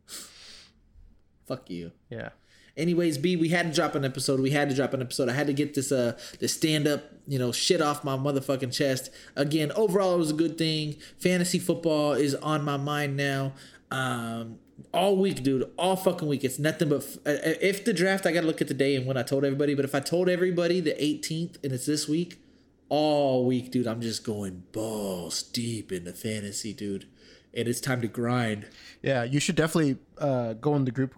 [1.45, 1.93] Fuck you.
[2.09, 2.31] Yeah.
[2.77, 4.39] Anyways, B, we had to drop an episode.
[4.39, 5.29] We had to drop an episode.
[5.29, 8.73] I had to get this uh this stand up, you know, shit off my motherfucking
[8.73, 9.09] chest.
[9.35, 10.97] Again, overall it was a good thing.
[11.17, 13.53] Fantasy football is on my mind now.
[13.91, 14.59] Um
[14.93, 16.43] all week, dude, all fucking week.
[16.43, 19.05] It's nothing but f- uh, if the draft, I gotta look at the day and
[19.05, 19.73] when I told everybody.
[19.73, 22.41] But if I told everybody the 18th and it's this week,
[22.89, 27.07] all week, dude, I'm just going balls deep into fantasy, dude.
[27.53, 28.67] And it's time to grind.
[29.01, 31.15] Yeah, you should definitely uh, go in the group,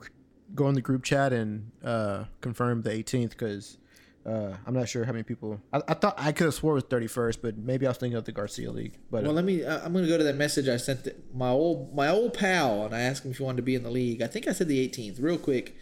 [0.55, 3.77] go in the group chat and uh, confirm the 18th because
[4.25, 5.61] uh, I'm not sure how many people.
[5.71, 8.17] I, I thought I could have swore it was 31st, but maybe I was thinking
[8.17, 8.97] of the Garcia League.
[9.09, 9.65] But Well, let me.
[9.65, 12.85] I- I'm gonna go to that message I sent to my old my old pal,
[12.85, 14.21] and I asked him if he wanted to be in the league.
[14.21, 15.75] I think I said the 18th, real quick.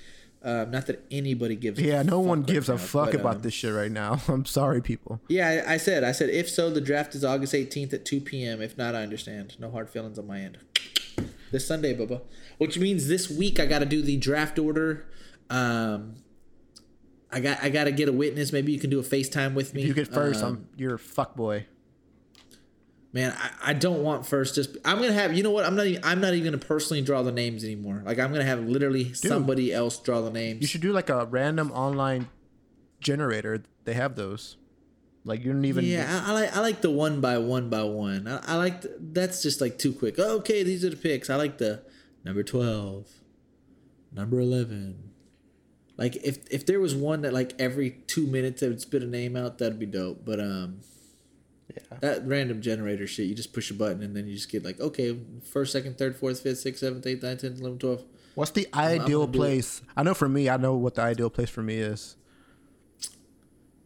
[0.43, 1.81] Um, not that anybody gives.
[1.81, 4.19] yeah, no one right gives a now, fuck but, about um, this shit right now.
[4.27, 5.19] I'm sorry, people.
[5.27, 6.03] Yeah, I, I said.
[6.03, 8.61] I said if so, the draft is August 18th at 2 p.m.
[8.61, 9.55] If not, I understand.
[9.59, 10.59] No hard feelings on my end.
[11.51, 12.21] This Sunday, Bubba.
[12.57, 15.05] Which means this week I got to do the draft order.
[15.49, 16.15] Um,
[17.31, 18.53] I got I got to get a witness.
[18.53, 19.83] Maybe you can do a FaceTime with me.
[19.83, 20.43] You get first.
[20.43, 21.65] Um, I'm you're a fuck boy.
[23.11, 24.55] Man, I, I don't want first.
[24.55, 25.33] Just I'm gonna have.
[25.33, 25.65] You know what?
[25.65, 25.87] I'm not.
[25.87, 28.01] Even, I'm not even gonna personally draw the names anymore.
[28.05, 30.61] Like I'm gonna have literally somebody else draw the names.
[30.61, 32.27] You should do like a random online
[32.99, 33.63] generator.
[33.85, 34.57] They have those.
[35.23, 35.85] Like you don't even.
[35.85, 36.57] yeah, I, I like.
[36.57, 38.27] I like the one by one by one.
[38.27, 38.81] I, I like.
[38.81, 40.15] The, that's just like too quick.
[40.17, 41.29] Oh, okay, these are the picks.
[41.29, 41.83] I like the
[42.25, 43.07] number twelve,
[44.11, 45.11] number eleven.
[45.95, 49.07] Like if if there was one that like every two minutes they would spit a
[49.07, 50.25] name out, that'd be dope.
[50.25, 50.81] But um.
[51.67, 51.97] Yeah.
[51.99, 54.79] That random generator shit, you just push a button and then you just get like,
[54.79, 55.17] okay,
[55.51, 58.05] first, second, third, fourth, fifth, sixth, seventh, eighth, ninth, tenth, eleventh, twelfth.
[58.35, 59.41] What's the ideal gonna do it.
[59.41, 59.81] place?
[59.97, 62.17] I know for me, I know what the ideal place for me is.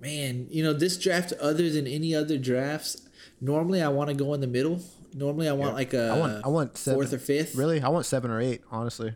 [0.02, 3.08] Man, you know, this draft, other than any other drafts,
[3.40, 4.82] normally I want to go in the middle.
[5.14, 6.46] Normally I want like a I want.
[6.46, 7.56] I want fourth or fifth.
[7.56, 8.62] Really, I want seven or eight.
[8.72, 9.16] Honestly.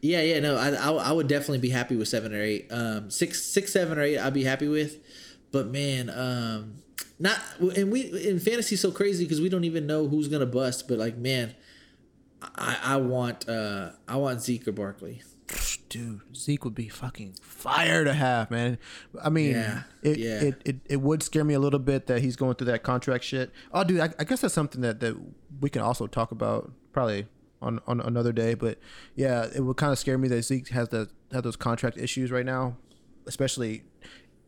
[0.00, 2.68] Yeah, yeah, no, I, I, I would definitely be happy with seven or eight.
[2.70, 4.98] Um, six, six, seven or eight, I'd be happy with.
[5.50, 6.82] But man, um,
[7.18, 7.40] not
[7.76, 10.86] and we in fantasy so crazy because we don't even know who's gonna bust.
[10.86, 11.54] But like, man,
[12.54, 15.22] I, I want, uh, I want Zeke or Barkley.
[15.88, 18.78] Dude, Zeke would be fucking fire to have, man.
[19.22, 20.40] I mean, Yeah, it, yeah.
[20.40, 23.24] it, it it would scare me a little bit that he's going through that contract
[23.24, 23.50] shit.
[23.72, 25.16] Oh, dude, I, I guess that's something that, that
[25.60, 27.26] we can also talk about probably
[27.62, 28.54] on, on another day.
[28.54, 28.78] But
[29.14, 32.30] yeah, it would kind of scare me that Zeke has the have those contract issues
[32.30, 32.76] right now,
[33.26, 33.82] especially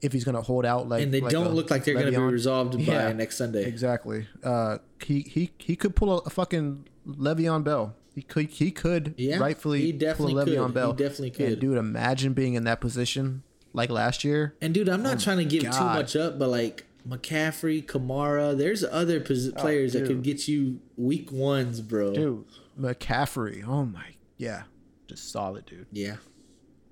[0.03, 2.11] if he's gonna hold out like And they like don't a look like they're gonna
[2.11, 3.64] be resolved by Yeah, next Sunday.
[3.64, 4.26] Exactly.
[4.43, 7.95] Uh, he he he could pull a, a fucking Le'Veon Bell.
[8.21, 10.75] He could he could Yeah, rightfully he definitely pull Le'Veon could.
[10.75, 10.91] Bell.
[10.93, 11.53] He definitely could.
[11.53, 13.43] And dude, imagine being in that position
[13.73, 14.55] like last year.
[14.61, 18.85] And dude, I'm not trying to give too much up, but like McCaffrey, Kamara, there's
[18.85, 22.12] other pos- players that could get you week ones, bro.
[22.12, 22.45] Dude,
[22.79, 23.66] McCaffrey.
[23.66, 24.05] Oh my,
[24.37, 24.64] yeah,
[25.07, 25.87] just solid, dude.
[25.91, 26.16] Yeah.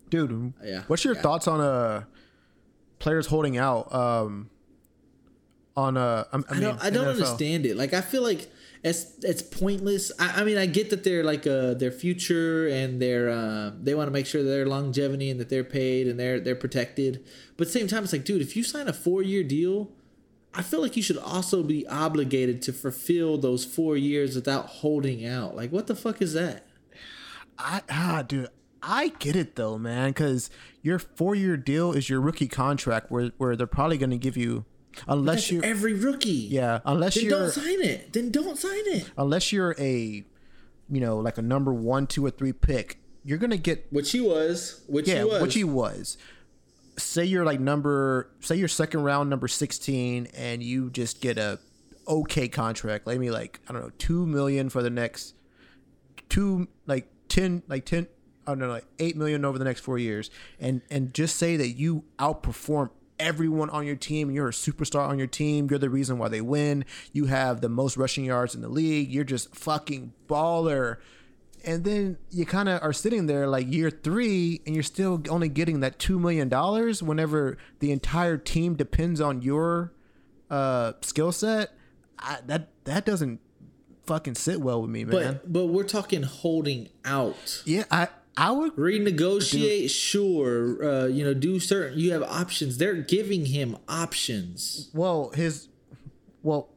[0.08, 1.20] Dude, Yeah, what's your yeah.
[1.20, 2.04] thoughts on uh
[3.00, 3.92] players holding out?
[3.94, 4.48] Um,
[5.76, 7.10] on uh, I, I, I mean, don't I don't NFL?
[7.10, 7.76] understand it.
[7.76, 8.50] Like I feel like
[8.82, 10.12] it's it's pointless.
[10.18, 13.94] I, I mean I get that they're like uh their future and their um they
[13.94, 17.24] want to make sure their longevity and that they're paid and they're they're protected.
[17.56, 19.90] But at the same time it's like dude, if you sign a 4-year deal,
[20.54, 25.26] I feel like you should also be obligated to fulfill those 4 years without holding
[25.26, 25.56] out.
[25.56, 26.66] Like what the fuck is that?
[27.58, 28.48] I ah, dude,
[28.82, 30.50] I get it though, man, because
[30.82, 34.36] your four year deal is your rookie contract, where where they're probably going to give
[34.36, 34.64] you,
[35.06, 36.30] unless you, every rookie.
[36.30, 38.12] yeah, unless you're, don't sign it.
[38.12, 39.10] Then don't sign it.
[39.16, 40.24] unless you're a,
[40.90, 44.20] you know, like a number one, two, or three pick, you're gonna get Which he
[44.20, 44.82] was.
[44.88, 45.42] Which yeah, he was.
[45.42, 46.18] which he was.
[46.96, 51.58] Say you're like number, say you're second round number sixteen, and you just get a
[52.06, 53.06] okay contract.
[53.06, 55.34] Let me like I don't know two million for the next
[56.28, 58.08] two like ten like ten
[58.46, 61.56] I don't know like eight million over the next four years, and and just say
[61.56, 64.30] that you outperform everyone on your team.
[64.30, 65.68] You're a superstar on your team.
[65.70, 66.84] You're the reason why they win.
[67.12, 69.10] You have the most rushing yards in the league.
[69.10, 70.98] You're just fucking baller
[71.64, 75.48] and then you kind of are sitting there like year three and you're still only
[75.48, 76.48] getting that $2 million
[77.04, 79.92] whenever the entire team depends on your
[80.50, 81.72] uh, skill set
[82.18, 83.40] I, that that doesn't
[84.06, 85.40] fucking sit well with me, man.
[85.42, 87.62] But but we're talking holding out.
[87.64, 88.08] yeah, I
[88.38, 90.84] I would Renegotiate, sure.
[90.84, 91.98] Uh, you know, do certain.
[91.98, 92.78] You have options.
[92.78, 94.90] They're giving him options.
[94.94, 95.68] well his
[96.42, 96.68] well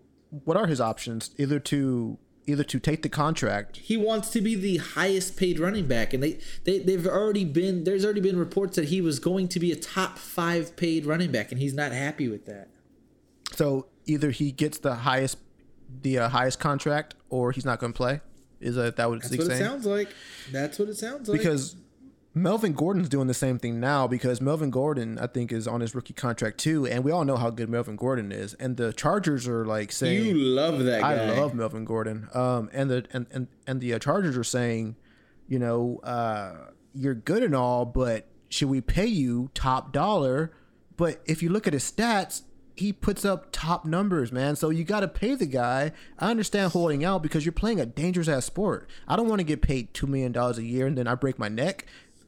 [0.43, 1.30] what are his options?
[1.38, 3.78] Either to either to take the contract.
[3.78, 7.84] He wants to be the highest paid running back, and they they they've already been.
[7.84, 11.32] There's already been reports that he was going to be a top five paid running
[11.32, 12.70] back, and he's not happy with that.
[13.51, 15.38] So either he gets the highest
[16.01, 18.22] the uh, highest contract or he's not going to play.
[18.62, 20.09] Is that that what That's he's what it sounds like.
[20.51, 21.39] That's what it sounds like.
[21.39, 21.76] because
[22.34, 25.93] Melvin Gordon's doing the same thing now because Melvin Gordon I think is on his
[25.93, 29.47] rookie contract too and we all know how good Melvin Gordon is and the Chargers
[29.47, 31.14] are like saying you love that guy.
[31.14, 32.30] I love Melvin Gordon.
[32.34, 34.95] Um, and the and and and the uh, Chargers are saying,
[35.47, 36.53] you know, uh,
[36.93, 40.53] you're good and all, but should we pay you top dollar?
[40.95, 42.43] But if you look at his stats,
[42.82, 44.55] he puts up top numbers, man.
[44.55, 45.91] So you got to pay the guy.
[46.19, 48.89] I understand holding out because you're playing a dangerous ass sport.
[49.07, 51.39] I don't want to get paid two million dollars a year and then I break
[51.39, 51.86] my neck.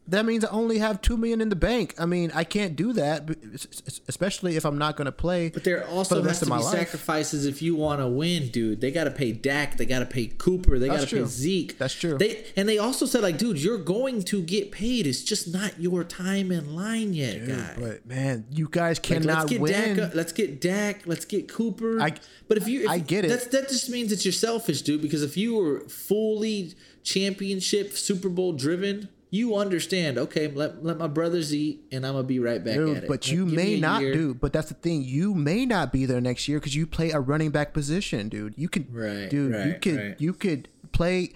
[0.08, 1.96] That means I only have two million in the bank.
[1.98, 5.14] I mean, I can't do that, b- es- es- especially if I'm not going to
[5.14, 5.50] play.
[5.50, 6.64] But there also the has to be life.
[6.64, 8.82] sacrifices if you want to win, dude.
[8.82, 9.78] They got to pay Dak.
[9.78, 10.78] They got to pay Cooper.
[10.78, 11.24] They got to pay.
[11.26, 11.78] Zeke.
[11.78, 12.18] That's true.
[12.18, 15.08] They and they also said like, dude, you're going to get paid.
[15.08, 17.74] It's just not your time in line yet, guy.
[17.80, 19.72] But man, you guys Like, cannot let's get win.
[19.72, 20.00] Dak.
[20.00, 21.08] uh, Let's get Dak.
[21.08, 22.02] Let's get Cooper.
[22.02, 22.16] I-
[22.50, 23.30] but if you, if, I get it.
[23.30, 25.02] That's, that just means that you're selfish, dude.
[25.02, 26.74] Because if you were fully
[27.04, 30.20] championship Super Bowl driven, you understand.
[30.20, 33.08] Okay, let let my brothers eat, and I'm gonna be right back Dude, at it.
[33.08, 34.14] but Like, you may not year.
[34.14, 34.34] do.
[34.36, 35.02] But that's the thing.
[35.04, 38.54] You may not be there next year because you play a running back position, dude.
[38.58, 39.56] You could, Right, dude.
[39.66, 40.22] you could, right.
[40.22, 41.32] you could play.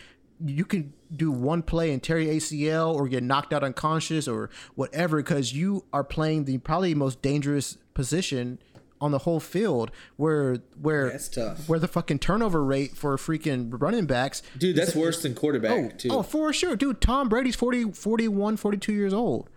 [0.46, 4.52] You could do one play and tear your ACL or get knocked out unconscious or
[4.76, 8.60] whatever because you are playing the probably most dangerous position
[9.00, 11.68] on the whole field where where That's tough.
[11.70, 15.90] where the fucking turnover rate for freaking running backs Dude, that's worse than quarterback oh,
[15.98, 16.10] too.
[16.12, 19.50] oh for sure dude tom brady's 40 41 42 years old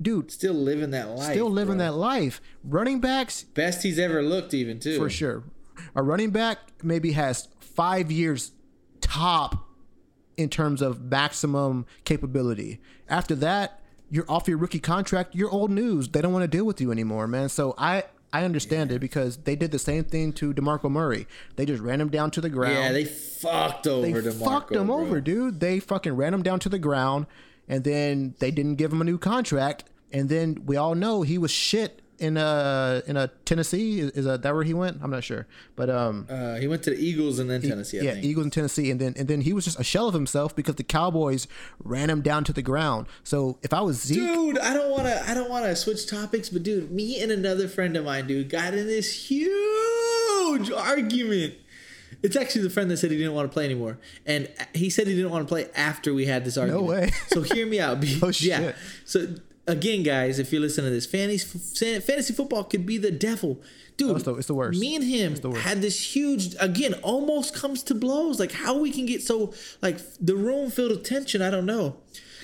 [0.00, 1.32] dude Still living that life.
[1.32, 1.86] still living bro.
[1.86, 2.40] that life.
[2.62, 4.96] Running backs, Best he's ever looked, even too.
[4.96, 5.42] for sure.
[5.96, 8.52] A running back maybe has five years
[9.00, 9.66] top
[10.36, 12.80] in terms of maximum capability.
[13.08, 15.34] After that, you're off your rookie contract.
[15.34, 16.08] You're old news.
[16.08, 17.48] They don't want to deal with you anymore, man.
[17.48, 18.04] So I.
[18.32, 21.26] I understand it because they did the same thing to DeMarco Murray.
[21.56, 22.74] They just ran him down to the ground.
[22.74, 25.00] Yeah, they fucked over they DeMarco, fucked him bro.
[25.00, 25.60] over, dude.
[25.60, 27.26] They fucking ran him down to the ground,
[27.68, 29.84] and then they didn't give him a new contract.
[30.12, 34.00] And then we all know he was shit in uh in a Tennessee.
[34.00, 34.98] Is, is uh, that where he went?
[35.02, 35.46] I'm not sure,
[35.76, 36.26] but um.
[36.28, 38.00] Uh, he went to the Eagles and then Tennessee.
[38.00, 38.24] I yeah, think.
[38.24, 40.74] Eagles in Tennessee, and then and then he was just a shell of himself because
[40.76, 41.46] the Cowboys
[41.82, 43.06] ran him down to the ground.
[43.24, 45.28] So if I was Zeke, Dude, I don't want to.
[45.28, 48.50] I don't want to switch topics, but dude, me and another friend of mine, dude,
[48.50, 51.54] got in this huge argument.
[52.22, 55.06] It's actually the friend that said he didn't want to play anymore, and he said
[55.06, 56.84] he didn't want to play after we had this argument.
[56.84, 57.10] No way.
[57.28, 58.00] so hear me out.
[58.00, 58.72] Be- Oh, Yeah.
[59.04, 59.34] So
[59.68, 63.60] again, guys, if you listen to this, fantasy fantasy football could be the devil,
[63.96, 64.10] dude.
[64.10, 64.80] Oh, it's the- it's the worst.
[64.80, 66.56] Me and him had this huge.
[66.58, 68.40] Again, almost comes to blows.
[68.40, 69.52] Like how we can get so
[69.82, 71.40] like the room filled with tension.
[71.42, 71.96] I don't know.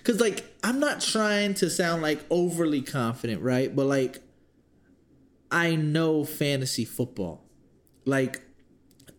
[0.04, 3.74] Cause like I'm not trying to sound like overly confident, right?
[3.74, 4.20] But like
[5.50, 7.44] I know fantasy football.
[8.04, 8.42] Like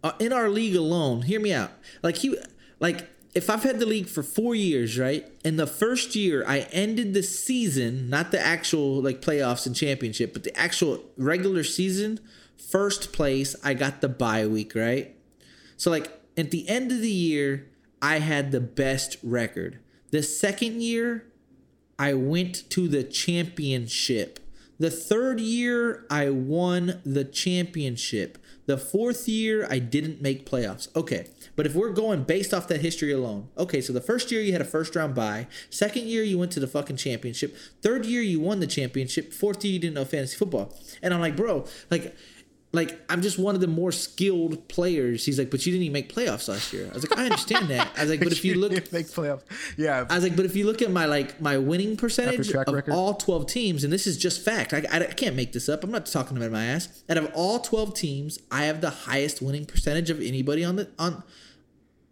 [0.04, 1.72] uh, in our league alone, hear me out.
[2.04, 2.38] Like he
[2.80, 5.30] like if I've had the league for 4 years, right?
[5.44, 10.34] In the first year I ended the season, not the actual like playoffs and championship,
[10.34, 12.20] but the actual regular season,
[12.58, 15.16] first place, I got the bye week, right?
[15.76, 17.68] So like at the end of the year,
[18.02, 19.80] I had the best record.
[20.12, 21.26] The second year,
[22.00, 24.40] I went to the championship.
[24.80, 28.38] The third year, I won the championship.
[28.66, 30.94] The fourth year, I didn't make playoffs.
[30.96, 34.42] Okay, but if we're going based off that history alone, okay, so the first year
[34.42, 35.48] you had a first round bye.
[35.70, 37.56] Second year, you went to the fucking championship.
[37.82, 39.34] Third year, you won the championship.
[39.34, 40.74] Fourth year, you didn't know fantasy football.
[41.02, 42.16] And I'm like, bro, like,
[42.76, 45.26] like I'm just one of the more skilled players.
[45.26, 46.90] He's like, but you didn't even make playoffs last year.
[46.92, 47.90] I was like, I understand that.
[47.98, 49.44] I was like, but if you look, make playoffs,
[49.78, 52.56] yeah, I was like, but if you look at my like my winning percentage of
[52.74, 52.94] record?
[52.94, 55.84] all twelve teams, and this is just fact, I, I, I can't make this up.
[55.84, 57.04] I'm not talking about my ass.
[57.10, 60.90] Out of all twelve teams, I have the highest winning percentage of anybody on the
[61.00, 61.24] on,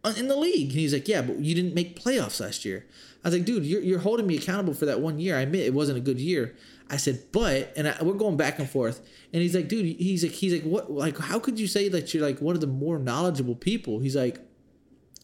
[0.03, 0.69] on in the league.
[0.69, 2.85] And he's like, yeah, but you didn't make playoffs last year.
[3.23, 5.37] I was like, dude, you're you're holding me accountable for that one year.
[5.37, 6.55] I admit it wasn't a good year.
[6.89, 9.01] I said, but, and I, we're going back and forth.
[9.33, 12.13] And he's like, dude, he's like, he's like, what, like, how could you say that
[12.13, 13.99] you're like one of the more knowledgeable people?
[13.99, 14.39] He's like,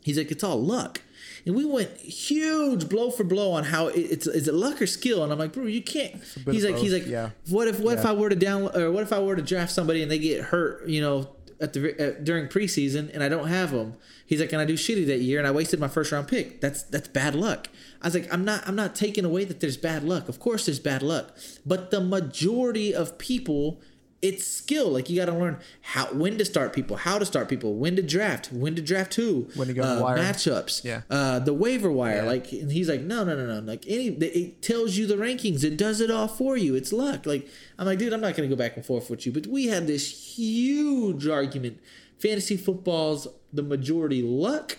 [0.02, 1.02] He's like, it's all luck.
[1.46, 5.24] And we went huge blow for blow on how it's is it luck or skill,
[5.24, 6.16] and I'm like, bro, you can't.
[6.46, 7.30] He's like, he's like, yeah.
[7.50, 9.72] what if what if I were to down or what if I were to draft
[9.72, 11.30] somebody and they get hurt, you know,
[11.62, 13.96] at the uh, during preseason and I don't have them.
[14.26, 16.62] He's like, and I do shitty that year, and I wasted my first round pick.
[16.62, 17.70] That's that's bad luck.
[18.02, 20.30] I was like, I'm not I'm not taking away that there's bad luck.
[20.30, 23.82] Of course, there's bad luck, but the majority of people
[24.22, 24.90] it's skill.
[24.90, 27.96] Like you got to learn how when to start people, how to start people, when
[27.96, 30.18] to draft, when to draft who, When to go uh, wire.
[30.18, 31.02] matchups, Yeah.
[31.10, 32.24] uh, the waiver wire.
[32.24, 33.60] Like and he's like, no, no, no, no.
[33.62, 35.64] Like any, it tells you the rankings.
[35.64, 36.76] It does it all for you.
[36.76, 37.26] It's luck.
[37.26, 37.48] Like
[37.78, 39.32] I'm like, dude, I'm not gonna go back and forth with you.
[39.32, 41.80] But we had this huge argument.
[42.20, 44.78] Fantasy football's the majority luck,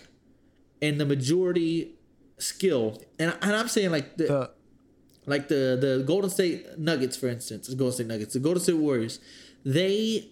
[0.81, 1.95] and the majority
[2.37, 3.01] skill.
[3.17, 4.51] And and I'm saying like the The,
[5.31, 8.77] like the the Golden State Nuggets, for instance, the Golden State Nuggets, the Golden State
[8.77, 9.19] Warriors,
[9.65, 10.29] they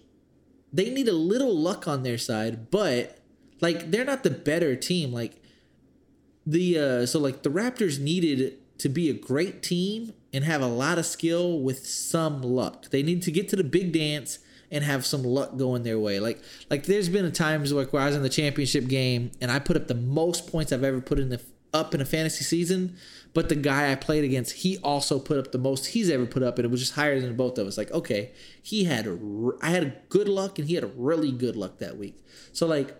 [0.72, 3.18] they need a little luck on their side, but
[3.60, 5.12] like they're not the better team.
[5.12, 5.42] Like
[6.46, 10.66] the uh so like the Raptors needed to be a great team and have a
[10.66, 12.90] lot of skill with some luck.
[12.90, 14.38] They need to get to the big dance
[14.70, 16.20] and have some luck going their way.
[16.20, 19.50] Like like there's been a times like where I was in the championship game and
[19.50, 21.40] I put up the most points I've ever put in the
[21.72, 22.96] up in a fantasy season,
[23.32, 26.42] but the guy I played against, he also put up the most he's ever put
[26.42, 27.78] up and it was just higher than both of us.
[27.78, 29.06] Like, okay, he had
[29.62, 32.24] I had good luck and he had really good luck that week.
[32.52, 32.96] So like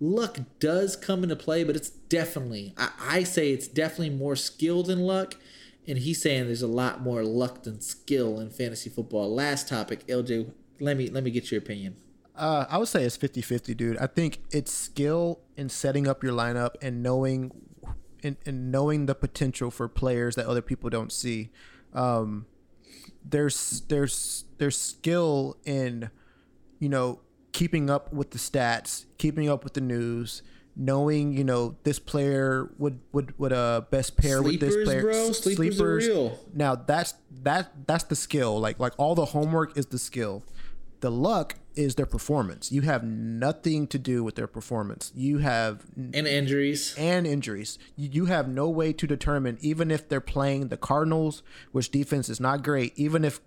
[0.00, 4.82] luck does come into play, but it's definitely I, I say it's definitely more skill
[4.82, 5.36] than luck.
[5.86, 9.34] And he's saying there's a lot more luck than skill in fantasy football.
[9.34, 11.96] Last topic, LJ, let me let me get your opinion.
[12.36, 13.96] uh, I would say it's 50-50, dude.
[13.96, 17.52] I think it's skill in setting up your lineup and knowing
[18.22, 21.50] and, and knowing the potential for players that other people don't see.
[21.94, 22.46] Um,
[23.24, 26.10] there's there's there's skill in
[26.78, 27.20] you know
[27.52, 30.42] keeping up with the stats, keeping up with the news,
[30.76, 35.02] knowing you know this player would would would uh best pair with this Sleepers, player.
[35.02, 35.32] bro.
[35.32, 36.38] Sleepers real.
[36.54, 38.58] Now that's that that's the skill.
[38.60, 40.44] Like like all the homework is the skill.
[41.00, 42.72] The luck is their performance.
[42.72, 45.12] You have nothing to do with their performance.
[45.14, 46.94] You have And injuries.
[46.98, 47.78] and injuries.
[47.96, 52.40] You have no way to determine, even if they're playing the Cardinals, which defense is
[52.40, 53.40] not great, even if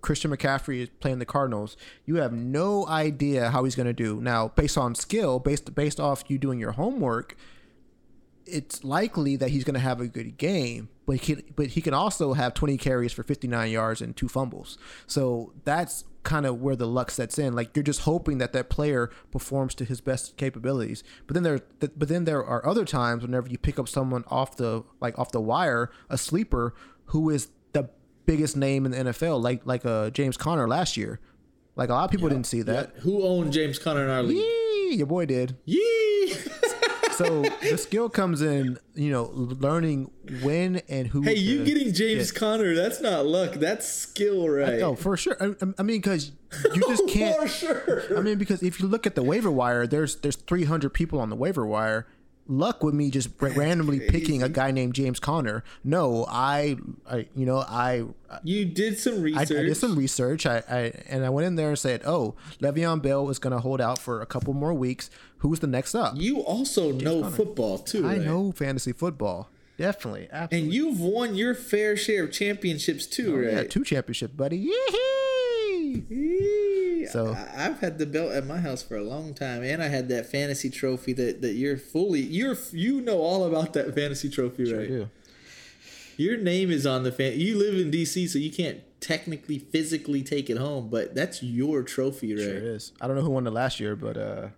[0.00, 1.76] Christian McCaffrey is playing the Cardinals,
[2.06, 4.20] you have no idea how he's going to do.
[4.20, 7.36] Now, based on skill, based based off you doing your homework,
[8.46, 11.80] it's likely that he's going to have a good game, but he can, but he
[11.80, 14.76] can also have 20 carries for 59 yards and two fumbles.
[15.06, 17.54] So that's kind of where the luck sets in.
[17.54, 21.04] Like you're just hoping that that player performs to his best capabilities.
[21.26, 24.56] But then there but then there are other times whenever you pick up someone off
[24.56, 26.74] the like off the wire, a sleeper
[27.06, 27.90] who is the
[28.26, 31.20] biggest name in the NFL, like like uh, James Conner last year.
[31.76, 32.92] Like a lot of people didn't see that.
[32.98, 34.36] Who owned James Conner in our league?
[34.38, 35.56] Yee, your boy did.
[35.64, 36.13] Yee!
[37.16, 40.10] So the skill comes in, you know, learning
[40.42, 41.22] when and who.
[41.22, 42.74] hey, you getting James Conner?
[42.74, 43.54] That's not luck.
[43.54, 44.80] That's skill, right?
[44.80, 45.36] Oh, for sure.
[45.40, 46.32] I, I mean, because
[46.74, 47.40] you just can't.
[47.40, 48.18] For sure.
[48.18, 51.30] I mean, because if you look at the waiver wire, there's there's 300 people on
[51.30, 52.06] the waiver wire.
[52.46, 55.64] Luck with me just ra- randomly picking a guy named James Conner.
[55.82, 56.76] No, I,
[57.10, 58.04] I you know, I,
[58.42, 59.50] You did some research.
[59.50, 60.44] I, I did some research.
[60.44, 63.60] I, I and I went in there and said, oh, Le'Veon Bell is going to
[63.60, 65.08] hold out for a couple more weeks.
[65.44, 66.14] Who's the next up?
[66.16, 67.36] You also know Conner.
[67.36, 68.20] football too, I right?
[68.22, 70.66] know fantasy football, definitely, absolutely.
[70.68, 73.70] And you've won your fair share of championships too, yeah, right?
[73.70, 74.56] two championship, buddy.
[76.08, 77.06] Yee-hee!
[77.10, 79.88] So- I- I've had the belt at my house for a long time, and I
[79.88, 84.28] had that fantasy trophy that, that you're fully you're you know all about that fantasy
[84.30, 84.88] trophy, right?
[84.88, 85.10] do.
[86.16, 87.38] Your name is on the fan.
[87.38, 91.82] You live in DC, so you can't technically physically take it home, but that's your
[91.82, 92.42] trophy, right?
[92.42, 92.92] Sure is.
[93.00, 94.50] I don't know who won it last year, but uh, I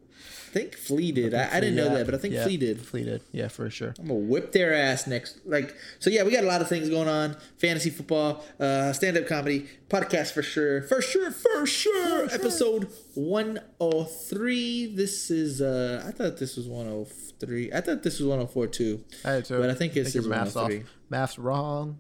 [0.57, 1.35] think Flea did.
[1.35, 2.81] I, I didn't know yeah, that, but I think yeah, Flea did.
[2.81, 3.23] Flea did.
[3.31, 3.95] Yeah, for sure.
[3.99, 5.41] I'm gonna whip their ass next.
[5.45, 9.27] Like, so yeah, we got a lot of things going on: fantasy football, uh, stand-up
[9.27, 12.25] comedy, podcast for sure, for sure, for sure.
[12.33, 14.95] Episode 103.
[14.95, 15.61] This is.
[15.61, 17.73] uh I thought this was 103.
[17.73, 19.05] I thought this was 104 too.
[19.25, 19.43] I.
[19.49, 20.71] But I think it's your is math's off.
[20.71, 20.91] 103.
[21.11, 21.99] Math's wrong.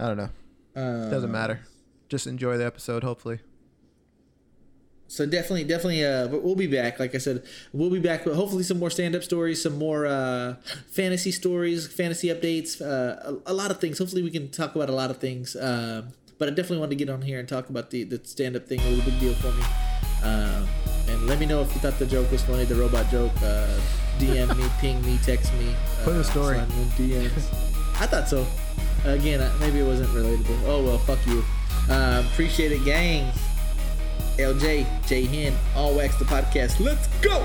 [0.00, 0.30] I don't know.
[0.74, 1.60] Uh, Doesn't matter.
[2.08, 3.04] Just enjoy the episode.
[3.04, 3.38] Hopefully.
[5.12, 6.98] So definitely, definitely, uh, we'll be back.
[6.98, 7.42] Like I said,
[7.74, 10.54] we'll be back But hopefully some more stand-up stories, some more uh,
[10.88, 13.98] fantasy stories, fantasy updates, uh, a, a lot of things.
[13.98, 15.54] Hopefully, we can talk about a lot of things.
[15.54, 18.66] Um, but I definitely wanted to get on here and talk about the the stand-up
[18.66, 18.80] thing.
[18.80, 19.62] It was a big deal for me.
[20.24, 20.66] Um,
[21.08, 23.36] and let me know if you thought the joke was funny, the robot joke.
[23.42, 23.68] Uh,
[24.18, 25.76] DM me, ping me, text me.
[26.04, 26.56] Put uh, a story.
[26.56, 26.64] in
[26.96, 27.52] DMs.
[28.00, 28.46] I thought so.
[29.04, 30.58] Again, uh, maybe it wasn't relatable.
[30.64, 31.44] Oh well, fuck you.
[31.90, 33.30] Uh, appreciate it, gang.
[34.38, 36.80] LJ, J Hen, All Wax the podcast.
[36.80, 37.44] Let's go.